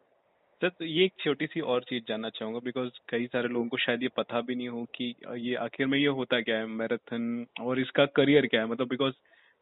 सर 0.62 0.70
तो 0.70 0.86
ये 0.86 1.06
एक 1.06 1.14
छोटी 1.20 1.46
सी 1.48 1.60
और 1.60 1.84
चीज़ 1.84 2.04
जानना 2.08 2.30
चाहूँगा 2.30 2.60
बिकॉज़ 2.60 2.90
कई 3.10 3.26
सारे 3.28 3.48
लोगों 3.48 3.68
को 3.68 3.78
शायद 3.78 4.04
ये 4.04 4.10
पता 4.18 4.42
भी 4.42 4.56
नहीं 4.56 4.68
हो 4.70 4.84
कि 4.96 5.16
ये 5.38 5.56
आखिर 5.56 5.88
में 5.88 5.98
ये 6.00 6.08
होता 6.20 6.40
क्या 6.42 6.58
है 6.58 6.66
मैराथन 6.66 7.46
और 7.62 7.80
इसका 7.80 8.06
करियर 8.16 8.46
क्या 8.48 8.62
है? 8.62 8.68
मतलब 8.68 8.88
बिकॉज़ 8.88 9.14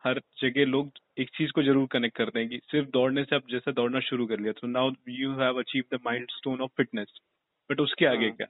हर 0.04 0.20
जगह 0.42 0.66
लोग 0.66 0.92
एक 1.20 1.30
चीज़ 1.30 1.52
को 1.52 1.64
ज़रूर 1.64 1.88
कनेक्ट 1.92 2.18
करते 2.18 2.40
हैं 2.40 2.50
कि 2.50 2.60
सिर्फ़ 2.72 2.90
दौड़ने 2.90 3.24
से 3.24 3.36
आप 3.36 3.48
जैसे 3.52 3.72
दौड़ना 3.72 4.00
शुरू 4.00 4.26
कर 4.28 4.40
लिया 4.40 4.54
तो 4.54 4.68
now 4.68 4.92
you 5.10 5.32
have 5.34 5.60
achieve 5.60 5.84
the 5.94 6.00
mind 6.06 6.28
stone 6.32 6.62
of 6.62 6.72
fitness 6.78 7.20
but 7.70 7.80
उसके 7.80 8.06
आगे 8.06 8.26
हाँ। 8.26 8.36
क्या? 8.36 8.48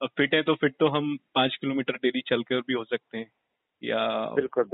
अब 0.00 0.08
फिट 0.16 0.34
है 0.34 0.42
तो 0.42 0.54
फिट 0.54 0.76
तो 0.80 0.88
हम 0.88 1.16
पाँच 1.34 1.56
किलोमीटर 1.56 1.96
डेली 1.96 2.20
चलकर 2.20 2.60
भी 2.60 2.72
हो 2.72 2.84
सकते 2.84 3.18
हैं। 3.18 3.30
या 3.82 4.28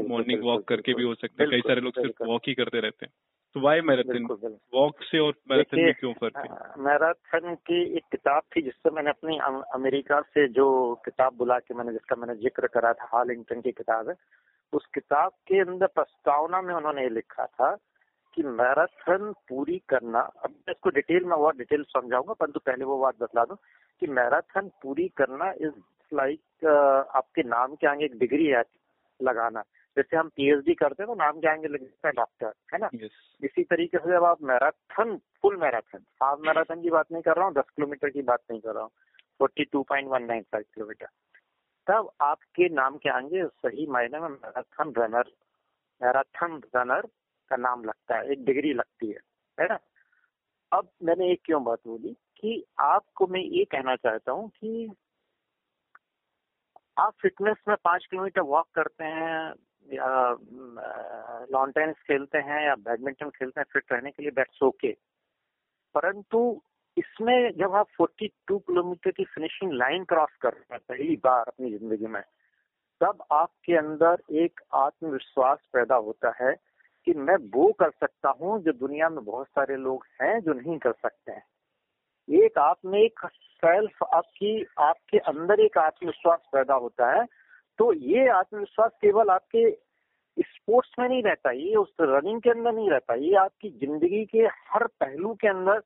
मॉर्निंग 0.09 0.45
वॉक 0.45 0.69
करके 0.69 0.95
भी 0.95 1.02
हो 1.02 1.14
सकते 1.14 1.42
हैं। 1.42 1.50
कई 1.50 1.61
सारे 1.61 1.80
लोग 1.80 1.92
सिर्फ़ 1.92 2.25
वॉक 2.25 2.42
ही 2.47 2.54
करते 2.54 2.80
रहते 2.80 3.07
हैं। 3.07 3.12
तो 3.54 3.61
वाई 3.61 3.80
मैराथन 3.80 4.26
वॉक 4.75 5.02
से 5.02 5.19
और 5.19 5.35
मैराथन 5.50 5.80
में 5.80 5.95
क्यों 5.95 6.12
फ़र्क 6.12 6.37
है? 6.37 6.83
मैराथन 6.85 7.54
की 7.54 7.97
एक 7.97 8.02
किताब 8.12 8.42
थी 8.57 8.62
जिससे 8.62 8.90
मैंने 8.90 9.11
अपनी 9.11 9.38
अमेरिका 9.75 10.21
से 10.21 10.49
जो 10.49 10.95
किताब 10.95 11.37
बुला 11.37 11.59
के 11.59 11.75
मैंने 11.75 11.92
जिसका 11.92 12.16
मैंने 12.16 12.35
ज़िक्र 12.35 12.66
करा 12.66 12.92
था 12.92 13.09
हाल 13.12 13.26
की 13.30 13.73
किताब 13.73 14.09
है 14.09 14.14
उस 14.73 14.87
किताब 14.87 15.33
के 15.47 15.61
अंदर 15.61 15.87
प्रस्तावना 15.87 16.62
में 16.62 16.75
उन्होंने 16.75 17.09
लिखा 17.09 17.47
था 17.47 17.76
कि 18.37 18.42
मैराथन 18.42 19.33
पूरी 19.49 19.83
करना 19.88 20.21
अब 20.21 20.54
इसको 20.69 20.90
डिटेल 20.90 21.25
में 21.25 21.37
और 21.37 21.57
डिटेल 21.57 21.83
समझाऊँगा 21.83 22.33
परंतु 22.33 22.61
पहले 22.66 22.85
वो 22.85 22.99
बात 22.99 23.14
बतला 23.21 23.45
दूँ 23.45 23.57
कि 24.00 24.07
मैराथन 24.07 24.71
पूरी 24.83 25.09
करना 25.09 25.50
इज़ 25.50 25.73
लाइक 26.14 26.66
आपके 27.14 27.42
नाम 27.42 27.75
के 27.75 27.87
आगे 27.87 28.04
एक 28.04 28.19
डिग्री 28.19 28.47
है 28.47 28.62
लगाना। 29.23 29.62
जैसे 29.97 30.17
हम 30.17 30.29
पीएचडी 30.29 30.75
करते 30.75 31.03
हैं 31.03 31.09
तो 31.09 31.15
नाम 31.15 31.41
क्या 31.41 31.50
आएँगे? 31.50 31.69
लगता 31.69 32.09
है 32.09 32.12
डॉक्टर 32.12 32.53
है 32.75 32.79
ना? 32.79 32.89
Yes. 32.95 33.11
इसी 33.43 33.65
तरीके 33.65 33.99
से 33.99 34.11
जब 34.11 34.25
आप 34.25 34.43
marathon 34.43 35.17
full 35.43 35.57
marathon 35.57 36.05
half 36.23 36.41
marathon 36.41 36.83
की 36.83 36.91
बात 36.91 37.12
नहीं 37.12 37.23
कर 37.23 37.37
रहा 37.37 37.45
हूँ 37.47 37.55
दस 37.55 37.71
किलोमीटर 37.71 38.11
की 38.11 38.23
बात 38.23 38.41
नहीं 38.50 38.61
कर 38.61 38.75
रहा 38.75 38.83
हूँ 38.83 38.91
forty 39.39 39.65
two 39.65 39.83
point 39.83 40.09
one 40.09 40.23
nine 40.23 40.43
five 40.43 40.65
kilometre. 40.75 41.09
तब 41.87 42.11
आपके 42.21 42.69
नाम 42.69 42.97
के 42.97 43.09
आएँगे? 43.11 43.45
सही 43.47 43.87
मायने 43.87 44.21
में 44.21 44.29
मैराथन 44.29 44.93
रनर 44.99 45.33
मैराथन 46.00 46.61
रनर 46.77 47.07
का 47.50 47.57
नाम 47.57 47.85
लगता 47.85 48.17
है 48.17 48.33
एक 48.33 48.45
डिग्री 48.45 48.73
लगती 48.73 49.11
है 49.11 49.21
है 49.61 49.67
ना? 49.67 49.79
अब 50.73 50.89
मैंने 51.03 51.31
एक 51.33 51.41
क्यों 51.45 51.62
बात 51.65 51.79
बोली 51.87 52.17
कि 52.39 52.65
आपको 52.79 53.27
मैं 53.27 53.41
ये 53.41 53.65
कहना 53.65 53.97
चाहता 53.97 54.33
हूँ 54.33 54.49
कि 54.49 54.91
आप 57.00 57.14
फिटनेस 57.23 57.57
में 57.69 57.76
पाँच 57.85 58.07
किलोमीटर 58.11 58.40
वॉक 58.42 58.66
करते 58.75 59.04
हैं, 59.04 59.52
या 59.88 60.09
लॉन 61.52 61.71
टेनिस 61.71 62.02
खेलते 62.07 62.38
हैं, 62.38 62.64
या 62.66 62.75
बैडमिंटन 62.80 63.30
खेलते 63.30 63.61
हैं 63.61 63.66
फिट 63.73 63.92
रहने 63.92 64.11
के 64.11 64.23
लिए 64.23 64.33
दैट्स 64.33 64.62
ओके 64.62 64.92
परंतु 65.95 66.40
इसमें 66.97 67.50
जब 67.59 67.75
आप 67.75 67.87
42 68.00 68.59
किलोमीटर 68.59 69.11
की 69.11 69.25
फिनिशिंग 69.25 69.73
लाइन 69.73 70.04
क्रॉस 70.04 70.37
कर 70.42 70.52
रहे 70.52 70.75
हैं 70.75 70.80
पहली 70.88 71.16
बार 71.25 71.45
अपनी 71.49 71.71
ज़िंदगी 71.71 72.07
में, 72.07 72.23
तब 73.00 73.23
आपके 73.33 73.76
अंदर 73.76 74.23
एक 74.37 74.61
आत्मविश्वास 74.76 75.59
पैदा 75.73 75.97
होता 75.99 76.33
है 76.40 76.54
कि 77.07 77.14
मैं 77.19 77.37
वो 77.54 77.71
कर 77.73 77.90
सकता 77.90 78.30
हूँ 78.40 78.61
जो 78.62 78.73
दुनिया 78.75 79.09
में 79.09 79.25
बहुत 79.25 79.47
सारे 79.49 79.76
लोग 79.78 80.04
हैं 80.23 80.38
जो 80.40 80.52
नहीं 80.52 80.78
कर 80.78 80.92
सकते 80.92 81.33
हैं। 81.33 81.42
एक 82.31 82.59
आप 82.59 82.77
में 82.85 82.99
एक 83.01 83.21
सेल्फ 83.27 84.03
आपकी, 84.05 84.65
आपके 84.81 85.19
अंदर 85.21 85.61
एक 85.61 85.79
आत्मविश्वास 85.79 86.41
पैदा 86.53 86.75
होता 86.77 87.11
है। 87.13 87.25
तो 87.79 87.93
ये 87.93 88.29
आत्मविश्वास 88.31 88.91
केवल 89.01 89.31
आपके 89.31 89.71
स्पोर्ट्स 90.37 90.91
में 90.99 91.09
नहीं 91.09 91.23
रहता, 91.23 91.51
ये 91.51 91.75
उस 91.77 91.95
रनिंग 92.01 92.41
के 92.43 92.51
अंदर 92.51 92.73
नहीं 92.73 92.91
रहता, 92.91 93.15
ये 93.15 93.35
आपकी 93.37 93.71
ज़िंदगी 93.71 94.25
के 94.25 94.47
हर 94.69 94.87
पहलू 95.01 95.35
के 95.35 95.49
अंदर 95.49 95.83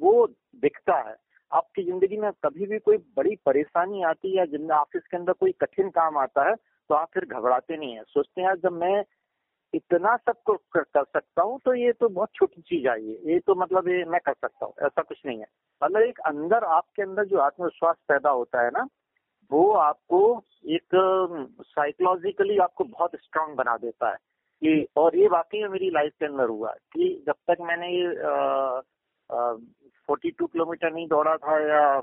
वो 0.00 0.26
दिखता 0.62 0.98
है। 1.00 1.16
आपकी 1.52 1.82
ज़िंदगी 1.82 2.16
में 2.16 2.30
कभी 2.44 2.66
भी 2.66 2.78
कोई 2.78 2.96
बड़ी 3.16 3.34
परेशानी 3.46 4.02
आती 4.04 4.36
है 4.36 4.44
या 4.46 4.76
ऑफ़िस 4.76 5.02
के 5.02 5.16
अंदर 5.16 5.32
कोई 5.32 5.52
कठिन 5.60 5.88
काम 5.90 6.18
आता 6.18 6.48
है 6.48 6.54
तो 6.54 6.94
आप 6.94 7.08
फिर 7.14 7.24
घबराते 7.26 7.76
नहीं 7.76 7.94
है। 7.94 8.02
सोचते 8.04 8.42
हैं 8.42 8.54
जब 8.62 8.72
मैं 8.74 9.02
इतना 9.74 10.16
सब 10.16 10.36
कुछ 10.46 10.60
कर, 10.76 11.04
सकता 11.04 11.42
हूँ 11.42 11.58
तो 11.64 11.74
ये 11.74 11.92
तो 11.92 12.08
बहुत 12.08 12.28
छोटी 12.34 12.60
चीज़ 12.62 12.88
आई 12.88 13.06
है 13.06 13.32
ये। 13.32 13.38
तो 13.40 13.54
मतलब 13.54 13.88
ये 13.88 14.04
मैं 14.04 14.20
कर 14.26 14.32
सकता 14.32 14.66
हूँ 14.66 14.74
ऐसा 14.86 15.02
कुछ 15.02 15.20
नहीं 15.26 15.38
है। 15.38 15.46
मतलब 15.82 16.02
एक 16.02 16.18
अंदर 16.26 16.64
आपके 16.76 17.02
अंदर 17.02 17.24
जो 17.26 17.38
आत्मविश्वास 17.40 17.96
पैदा 18.08 18.30
होता 18.30 18.62
है 18.64 18.70
ना 18.70 18.86
वो 19.50 19.70
आपको 19.72 20.20
एक 20.68 20.96
साइकोलॉजिकली 21.66 22.58
आपको 22.58 22.84
बहुत 22.84 23.16
स्ट्रांग 23.16 23.54
बना 23.56 23.76
देता 23.76 24.10
है। 24.10 24.16
कि 24.62 24.86
और 24.96 25.16
ये 25.16 25.28
वाकई 25.28 25.60
में 25.62 25.68
मेरी 25.68 25.90
लाइफ 25.90 26.12
के 26.18 26.26
अंदर 26.26 26.48
हुआ 26.48 26.72
कि 26.94 27.06
जब 27.26 27.34
तक 27.50 27.60
मैंने 27.60 27.88
ये 27.88 28.08
फोर्टी 30.08 30.30
टू 30.30 30.46
किलोमीटर 30.46 30.92
नहीं 30.92 31.06
दौड़ा 31.08 31.36
था 31.36 31.58
या 31.60 32.00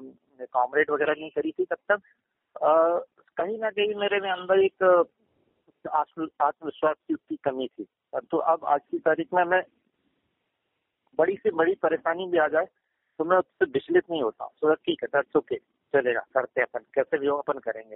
कॉमरेड 0.53 0.91
वगैरह 0.91 1.15
नहीं 1.19 1.29
करी 1.29 1.51
थी 1.51 1.65
तब 1.65 1.77
तक 1.91 2.01
कहीं 3.37 3.57
ना 3.59 3.69
कहीं 3.69 3.95
मेरे 3.95 4.19
में 4.19 4.29
अंदर 4.31 4.63
एक 4.63 4.83
आत्मविश्वास 5.87 6.95
की 6.97 7.13
उसकी 7.13 7.35
कमी 7.43 7.67
थी। 7.69 7.87
तो 8.23 8.37
अब 8.37 8.65
आज 8.65 8.81
की 8.91 8.99
तारीख 8.99 9.33
में 9.33 9.43
मैं 9.45 9.61
बड़ी 11.19 11.35
से 11.35 11.51
बड़ी 11.53 11.73
परेशानी 11.75 12.25
भी 12.27 12.37
आ 12.37 12.47
जाए 12.47 12.65
तो 13.19 13.25
मैं 13.25 13.37
उससे 13.37 13.65
विचलित 13.71 14.09
नहीं 14.11 14.21
होता 14.23 14.47
सो 14.47 14.73
ठीक 14.75 15.03
है 15.03 15.07
दैट्स 15.09 15.35
ओके 15.35 15.55
चलेगा, 15.93 16.19
करते 16.33 16.61
अपन, 16.61 16.79
कैसे 16.93 17.17
भी 17.17 17.27
हो 17.27 17.35
अपन 17.37 17.59
करेंगे। 17.59 17.95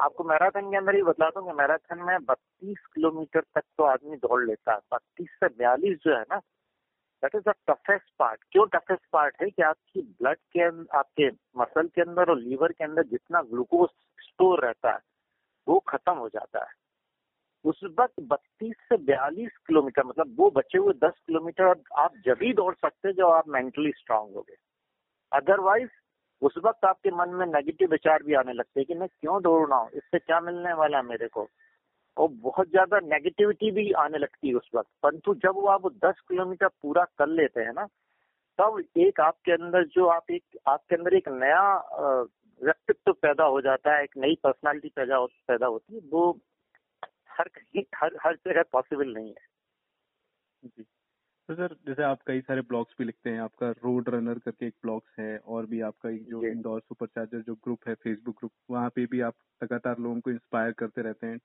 आपको 0.00 0.24
मैराथन 0.24 0.70
के 0.70 0.76
अंदर 0.76 0.94
ही 0.94 1.02
बता 1.02 1.28
दूँ 1.30 1.44
कि 1.44 1.52
मैराथन 1.58 2.02
में 2.06 2.24
बत्तीस 2.24 2.78
किलोमीटर 2.94 3.40
तक 3.54 3.62
तो 3.78 3.84
आदमी 3.84 4.16
दौड़ 4.16 4.42
लेता 4.44 4.72
है। 4.72 4.78
बत्तीस 4.92 5.30
से 5.40 5.48
बयालीस 5.48 5.98
जो 6.04 6.16
है 6.16 6.22
ना 6.22 6.38
that 7.22 7.34
is 7.34 7.42
the 7.42 7.54
toughest 7.70 8.10
part 8.18 8.44
क्यों 8.52 8.66
टफेस्ट 8.74 9.02
पार्ट 9.12 9.42
है 9.42 9.50
कि 9.50 9.62
आपकी 9.62 10.02
ब्लड 10.02 10.38
के 10.52 10.62
अंदर 10.62 10.96
आपके 10.98 11.28
मसल 11.56 11.88
के 11.88 12.02
अंदर 12.02 12.30
और 12.30 12.38
लीवर 12.38 12.72
के 12.72 12.84
अंदर 12.84 13.06
जितना 13.06 13.42
ग्लूकोज 13.44 13.88
स्टोर 14.22 14.64
रहता 14.64 14.92
है, 14.92 14.98
वो 15.66 15.78
खत्म 15.88 16.14
हो 16.14 16.28
जाता 16.28 16.64
है। 16.64 16.74
उस 17.66 17.80
वक्त 17.98 18.20
बत्तीस 18.20 18.76
से 18.88 18.96
बयालीस 18.96 19.56
किलोमीटर 19.66 20.04
मतलब 20.04 20.34
वो 20.38 20.50
बचे 20.50 20.78
हुए 20.78 20.92
दस 21.04 21.12
किलोमीटर 21.26 21.74
आप 21.96 22.16
जब 22.26 22.42
ही 22.42 22.52
दौड़ 22.52 22.74
सकते 22.74 23.12
जब 23.12 23.30
आप 23.30 23.48
मेंटली 23.48 23.92
स्ट्रांग 23.92 24.34
हो 24.34 24.40
गए 24.40 24.56
अदरवाइज़ 25.32 25.88
उस 26.42 26.54
वक्त 26.64 26.84
आपके 26.84 27.10
मन 27.10 27.28
में 27.28 27.46
नेगेटिव 27.46 27.90
विचार 27.90 28.22
भी 28.22 28.34
आने 28.34 28.52
लगते 28.52 28.80
हैं 28.80 28.86
कि 28.86 28.94
मैं 28.94 29.08
क्यों 29.08 29.42
दौड़ 29.42 29.68
रहा 29.68 29.78
हूँ? 29.78 29.90
इससे 29.94 30.18
क्या 30.18 30.40
मिलने 30.40 30.72
वाला 30.72 30.98
है 30.98 31.04
मेरे 31.04 31.28
को? 31.28 31.48
और 32.16 32.28
बहुत 32.42 32.68
ज़्यादा 32.70 32.98
नेगेटिविटी 33.04 33.70
भी 33.70 33.90
आने 33.92 34.18
लगती 34.18 34.48
है 34.48 34.54
उस 34.54 34.70
वक्त। 34.74 34.90
परंतु 35.02 35.34
जब 35.34 35.54
वो 35.54 35.66
आप 35.66 35.86
दस 36.04 36.20
किलोमीटर 36.28 36.68
पूरा 36.68 37.04
कर 37.18 37.26
लेते 37.28 37.60
हैं 37.60 37.72
ना, 37.72 37.86
तब 38.58 38.82
एक 38.96 39.20
आपके 39.20 39.52
अंदर 39.52 39.84
जो 39.86 40.06
आप 40.06 40.30
एक, 40.30 40.42
आपके 40.68 40.96
अंदर 40.96 41.14
एक 41.14 41.28
नया 41.28 41.62
व्यक्तित्व 42.60 43.12
पैदा 43.12 43.44
हो 43.44 43.60
जाता 43.60 43.94
है, 43.96 44.02
एक 44.04 44.16
नई 44.18 44.36
पर्सनालिटी 44.42 44.88
पैदा 44.96 45.24
पैदा 45.48 45.66
होती 45.66 45.94
है, 45.94 46.00
वो 46.12 46.32
हर 47.38 47.48
कहीं 47.48 47.82
हर 47.96 48.16
हर 48.26 48.36
जगह 48.46 48.62
पॉसिबल 48.72 49.14
नहीं 49.14 49.28
है। 49.30 49.46
जी। 50.62 50.82
तो 51.48 51.54
सर 51.54 51.74
जैसे 51.88 52.02
आप 52.02 52.22
कई 52.26 52.40
सारे 52.40 52.60
ब्लॉग्स 52.62 52.94
भी 52.98 53.04
लिखते 53.04 53.30
हैं 53.30 53.40
आपका 53.40 53.70
रोड 53.84 54.08
रनर 54.08 54.38
करके 54.38 54.66
एक 54.66 54.74
ब्लॉग्स 54.82 55.18
है 55.18 55.36
और 55.38 55.66
भी 55.66 55.80
आपका 55.80 56.10
एक 56.10 56.24
जो 56.26 56.42
इंदौर 56.44 56.80
सुपर 56.80 57.06
चार्जर 57.06 57.42
जो 57.42 57.54
ग्रुप 57.54 57.88
है 57.88 57.94
फेसबुक 57.94 58.36
ग्रुप 58.38 58.52
वहाँ 58.70 58.90
पे 58.90 59.06
भी 59.06 59.20
आप 59.20 59.34
लगातार 59.62 59.98
लोगों 59.98 60.20
को 60.20 60.30
इंस्पायर 60.30 60.72
करते 60.72 61.02
रहते 61.02 61.26
हैं 61.26 61.38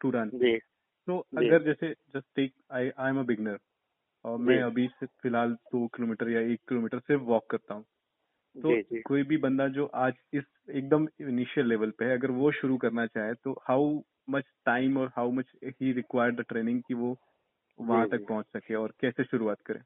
टू 0.00 0.10
रन 0.10 0.32
तो 1.08 1.18
अगर 1.38 1.62
जैसे 1.62 1.92
just 2.14 2.26
take 2.36 2.52
I 2.72 2.90
I 2.98 3.10
am 3.10 3.20
a 3.20 3.22
beginner 3.22 3.58
और 4.24 4.38
मैं 4.40 4.60
अभी 4.62 4.86
से 4.88 5.06
फ़िलहाल 5.22 5.52
दो 5.72 5.86
किलोमीटर 5.86 6.30
या 6.30 6.40
एक 6.52 6.60
किलोमीटर 6.68 6.98
सिर्फ़ 7.00 7.22
वॉक 7.22 7.50
करता 7.50 7.74
हूँ 7.74 7.84
तो 8.56 8.80
कोई 9.06 9.22
भी 9.22 9.36
बंदा 9.38 9.68
जो 9.68 9.86
आज 9.96 10.14
इस 10.34 10.44
एकदम 10.70 11.06
इनिशियल 11.20 11.68
लेवल 11.68 11.90
पे 11.90 12.04
है 12.04 12.18
अगर 12.18 12.30
वो 12.32 12.52
शुरू 12.52 12.76
करना 12.78 13.06
चाहे 13.06 13.34
तो 13.34 13.52
हाउ 13.68 14.00
मच 14.28 14.44
टाइम 14.66 14.96
और 14.98 15.12
how 15.16 15.30
much 15.30 15.52
he 15.64 15.92
required 15.92 16.36
the 16.36 16.44
training 16.48 16.82
की 16.82 16.94
वो 16.94 17.16
वहाँ 17.78 18.08
तक 18.08 18.26
पहुँच 18.28 18.46
सके 18.46 18.74
और 18.74 18.92
कैसे 19.00 19.24
शुरुआत 19.24 19.60
करें? 19.60 19.80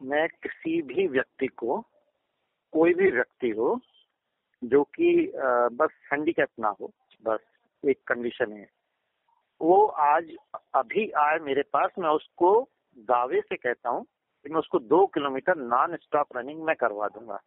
मैं 0.00 0.28
किसी 0.42 0.80
भी 0.84 1.06
व्यक्ति 1.08 1.46
को 1.46 1.80
कोई 2.72 2.94
भी 2.94 3.10
व्यक्ति 3.10 3.50
हो 3.50 3.78
जो 4.62 4.82
कि 4.84 5.32
बस 5.72 5.90
हैंडीकैप 6.12 6.48
ना 6.60 6.68
हो 6.80 6.90
बस 7.22 7.40
एक 7.84 8.00
कंडीशन 8.08 8.52
है। 8.52 8.68
वो 9.60 9.84
आज 9.86 10.30
अभी 10.74 11.10
आए 11.18 11.38
मेरे 11.38 11.62
पास 11.72 11.90
मैं 11.98 12.10
उसको 12.10 12.50
दावे 13.06 13.40
से 13.40 13.56
कहता 13.56 13.90
हूँ 13.90 14.04
कि 14.04 14.50
मैं 14.50 14.58
उसको 14.58 14.78
दो 14.80 15.06
किलोमीटर 15.06 15.56
नॉन 15.56 15.96
स्टॉप 15.96 16.36
रनिंग 16.36 16.62
में 16.64 16.74
करवा 16.76 17.08
दूँगा। 17.08 17.40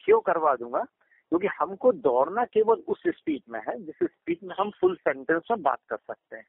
क्यों 0.00 0.20
करवा 0.20 0.54
दूँगा? 0.56 0.84
क्योंकि 1.32 1.46
हमको 1.58 1.92
दौड़ना 1.92 2.44
केवल 2.44 2.82
उस 2.88 3.02
स्पीड 3.08 3.42
में 3.48 3.60
है, 3.68 3.76
जिस 3.84 3.96
स्पीड 4.02 4.38
में 4.44 4.54
हम 4.58 4.70
फुल 4.80 4.94
सेंटेंस 4.96 5.42
में 5.50 5.62
बात 5.62 5.78
कर 5.88 5.96
सकते 5.96 6.36
हैं। 6.36 6.46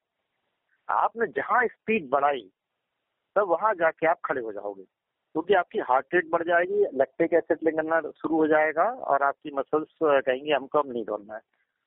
आपने 0.89 1.27
जहाँ 1.27 1.65
स्पीड 1.67 2.09
बढ़ाई, 2.09 2.49
तब 3.35 3.47
वहाँ 3.47 3.73
जाके 3.73 4.07
आप 4.07 4.19
खड़े 4.25 4.41
हो 4.41 4.51
जाओगे। 4.51 4.83
क्योंकि 4.83 5.53
आपकी 5.53 5.79
हार्ट 5.79 6.13
रेट 6.13 6.29
बढ़ 6.29 6.43
जाएगी 6.43 6.85
लैक्टिक 6.97 7.33
एसिड 7.33 7.57
निकलना 7.63 7.99
शुरू 8.01 8.35
हो 8.35 8.47
जाएगा 8.47 8.83
और 8.83 9.23
आपकी 9.23 9.51
मसल्स 9.55 9.97
कहेंगे 10.03 10.53
हमको 10.53 10.79
अब 10.79 10.91
नहीं 10.91 11.03
दौड़ना 11.05 11.35
है। 11.35 11.41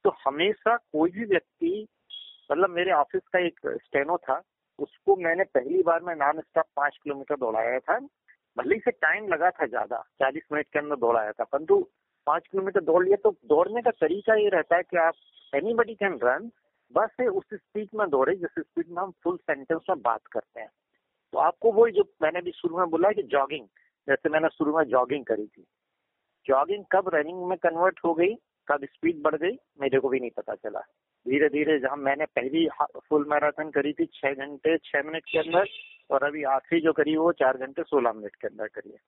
तो 0.04 0.10
हमेशा 0.26 0.76
कोई 0.76 1.10
भी 1.10 1.24
व्यक्ति 1.24 1.88
मतलब 2.52 2.70
मेरे 2.70 2.92
ऑफ़िस 2.92 3.22
का 3.32 3.38
एक 3.38 3.60
स्टेनो 3.66 4.16
था, 4.18 4.40
उसको 4.78 5.16
मैंने 5.16 5.44
पहली 5.44 5.82
बार 5.82 6.00
में 6.02 6.14
नॉन 6.14 6.40
स्टॉप 6.40 6.66
पाँच 6.76 6.98
किलोमीटर 7.04 7.36
दौड़ाया 7.36 7.78
था। 7.78 7.98
भले 8.56 8.78
से 8.78 8.90
टाइम 8.90 9.28
लगा 9.28 9.50
था 9.50 9.66
ज़्यादा, 9.66 10.02
चालीस 10.18 10.42
मिनट 10.52 10.66
के 10.72 10.78
अंदर 10.78 10.96
दौड़ाया 10.96 11.32
था, 11.32 11.44
परंतु 11.44 11.86
पाँच 12.26 12.46
किलोमीटर 12.46 12.80
दौड़ 12.80 13.04
लिया 13.04 13.16
तो 13.16 13.30
दौड़ने 13.30 13.82
का 13.82 13.90
तरीका 13.90 14.34
ये 14.34 14.48
रहता 14.48 14.76
है 14.76 14.82
कि 14.82 14.96
आप 14.96 15.14
एनी 15.54 15.74
बडी 15.74 15.94
कैन 15.94 16.18
रन 16.22 16.50
बस 16.94 17.20
उस 17.20 17.44
स्पीड 17.54 17.88
में 17.94 18.08
दौड़े, 18.10 18.34
जिस 18.36 18.50
स्पीड 18.58 18.86
में 18.88 19.02
हम 19.02 19.12
फुल 19.24 19.36
सेंटेंस 19.36 19.80
में 19.90 20.00
बात 20.02 20.26
करते 20.26 20.60
हैं। 20.60 20.68
तो 21.32 21.38
आपको 21.38 21.72
वही 21.72 21.92
जो 21.92 22.02
मैंने 22.22 22.40
भी 22.40 22.50
शुरू 22.50 22.78
में 22.78 22.90
बोला 22.90 23.10
कि 23.10 23.22
जॉगिंग 23.22 23.66
जैसे 24.08 24.28
मैंने 24.28 24.48
शुरू 24.48 24.76
में 24.76 24.84
जॉगिंग 24.84 25.24
करी 25.24 25.46
थी। 25.46 25.64
जॉगिंग 26.46 26.84
कब 26.92 27.10
रनिंग 27.14 27.46
में 27.48 27.58
कन्वर्ट 27.58 28.00
हो 28.04 28.14
गई, 28.14 28.34
कब 28.68 28.84
स्पीड 28.84 29.22
बढ़ 29.22 29.34
गई, 29.34 29.56
मेरे 29.80 30.00
को 30.00 30.08
भी 30.08 30.20
नहीं 30.20 30.30
पता 30.30 30.54
चला। 30.54 30.80
धीरे 31.26 31.48
धीरे 31.48 31.78
जहाँ 31.78 31.96
मैंने 31.96 32.24
पहली 32.24 32.68
फुल 33.08 33.26
मैराथन 33.28 33.70
करी 33.70 33.92
थी, 33.92 34.06
छह 34.06 34.34
घंटे, 34.34 34.76
छह 34.78 35.02
मिनट 35.02 35.24
के 35.24 35.38
अंदर, 35.38 35.68
और 36.10 36.24
अभी 36.24 36.42
आखिरी 36.44 36.80
जो 36.80 36.92
करी 36.92 37.16
वो 37.16 37.32
चार 37.32 37.56
घंटे 37.56 37.82
सोलह 37.82 38.12
मिनट 38.12 38.36
के 38.36 38.48
अंदर 38.48 38.66
करी 38.66 38.90
है। 38.90 38.98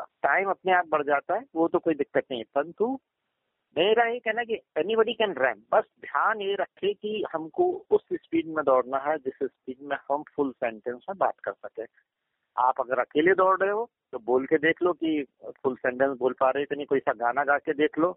टाइम 0.00 0.50
अपने 0.50 0.72
आप 0.72 0.86
बढ़ 0.88 1.02
जाता 1.06 1.34
है, 1.34 1.44
वो 1.54 1.68
तो 1.68 1.78
कोई 1.78 1.94
दिक्कत 1.94 2.24
नहीं 2.30 2.40
है। 2.40 2.46
परंतु 2.54 2.98
मेरा 3.76 4.04
ये 4.08 4.18
कहना 4.18 4.42
कि 4.44 4.54
एनीबडी 4.78 5.12
कैन 5.14 5.32
रन 5.38 5.62
बस 5.72 5.84
ध्यान 6.00 6.40
ये 6.40 6.54
रखे 6.60 6.92
कि 6.94 7.24
हमको 7.32 7.64
उस 7.90 8.04
स्पीड 8.14 8.46
में 8.48 8.64
दौड़ना 8.64 8.98
है, 9.00 9.16
जिस 9.18 9.34
स्पीड 9.42 9.76
में 9.82 9.96
हम 10.10 10.22
फुल 10.36 10.52
सेंटेंस 10.52 11.04
में 11.08 11.16
बात 11.18 11.38
कर 11.44 11.52
सके। 11.54 11.86
आप 12.56 12.80
अगर 12.80 13.00
अकेले 13.00 13.34
दौड़ 13.34 13.58
रहे 13.60 13.70
हो 13.70 13.88
तो 14.12 14.18
बोल 14.26 14.44
के 14.46 14.58
देख 14.58 14.82
लो 14.82 14.92
कि 14.94 15.24
फुल 15.62 15.74
सेंटेंस 15.76 16.16
बोल 16.18 16.32
पा 16.40 16.50
रहे 16.50 16.60
हैं 16.60 16.66
कि 16.68 16.76
नहीं 16.76 16.86
कोई 16.86 17.00
सा 17.00 17.12
गाना 17.14 17.44
गा 17.44 17.56
के 17.58 17.72
देख 17.74 17.98
लो 17.98 18.10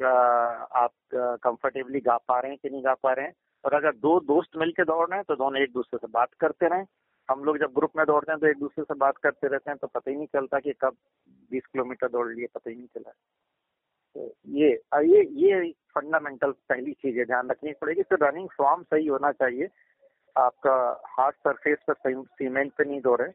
आप 0.00 0.92
कंफर्टेबली 1.14 2.00
गा 2.00 2.16
पा 2.28 2.38
रहे 2.40 2.50
हैं 2.50 2.58
कि 2.62 2.70
नहीं 2.70 2.84
गा 2.84 2.94
पा 3.02 3.12
रहे 3.12 3.26
हैं। 3.26 3.34
और 3.64 3.74
अगर 3.74 3.94
दो 3.96 4.18
दोस्त 4.20 4.56
मिलके 4.56 4.84
दौड़ 4.84 5.08
रहे 5.08 5.18
हैं 5.18 5.24
तो 5.28 5.36
दोनों 5.36 5.62
एक 5.62 5.72
दूसरे 5.72 5.98
से 5.98 6.08
बात 6.12 6.34
करते 6.40 6.68
रहें। 6.68 6.84
हम 7.30 7.44
लोग 7.44 7.58
जब 7.58 7.72
ग्रुप 7.74 7.92
में 7.96 8.04
दौड़ते 8.06 8.32
हैं 8.32 8.40
तो 8.40 8.46
एक 8.46 8.58
दूसरे 8.58 8.84
से 8.84 8.94
बात 8.98 9.18
करते 9.18 9.48
रहते 9.48 9.70
हैं 9.70 9.78
तो 9.78 9.86
पता 9.86 10.10
ही 10.10 10.16
नहीं 10.16 10.26
चलता 10.26 10.58
कि 10.60 10.72
कब 10.80 10.96
20 11.50 11.66
किलोमीटर 11.66 12.08
दौड़ 12.08 12.28
लिए, 12.28 12.46
पता 12.46 12.70
ही 12.70 12.76
नहीं 12.76 12.86
चला। 12.86 13.10
तो 14.16 14.32
ये 14.48 14.70
ये 15.04 15.22
ये 15.40 15.70
फंडामेंटल 15.94 16.52
पहली 16.68 16.92
चीज़ 16.92 17.18
है, 17.18 17.24
ध्यान 17.24 17.50
रखनी 17.50 17.72
पड़ेगी 17.80 18.02
तो 18.02 18.16
रनिंग 18.22 18.48
फॉर्म 18.48 18.82
सही 18.82 19.06
होना 19.06 19.32
चाहिए। 19.32 19.68
आपका 20.36 20.74
हार्ड 21.08 21.36
सरफेस 21.36 21.78
पर 21.90 21.94
सीमेंट 22.24 22.72
पे 22.72 22.84
नहीं 22.84 23.00
दौड़े, 23.00 23.26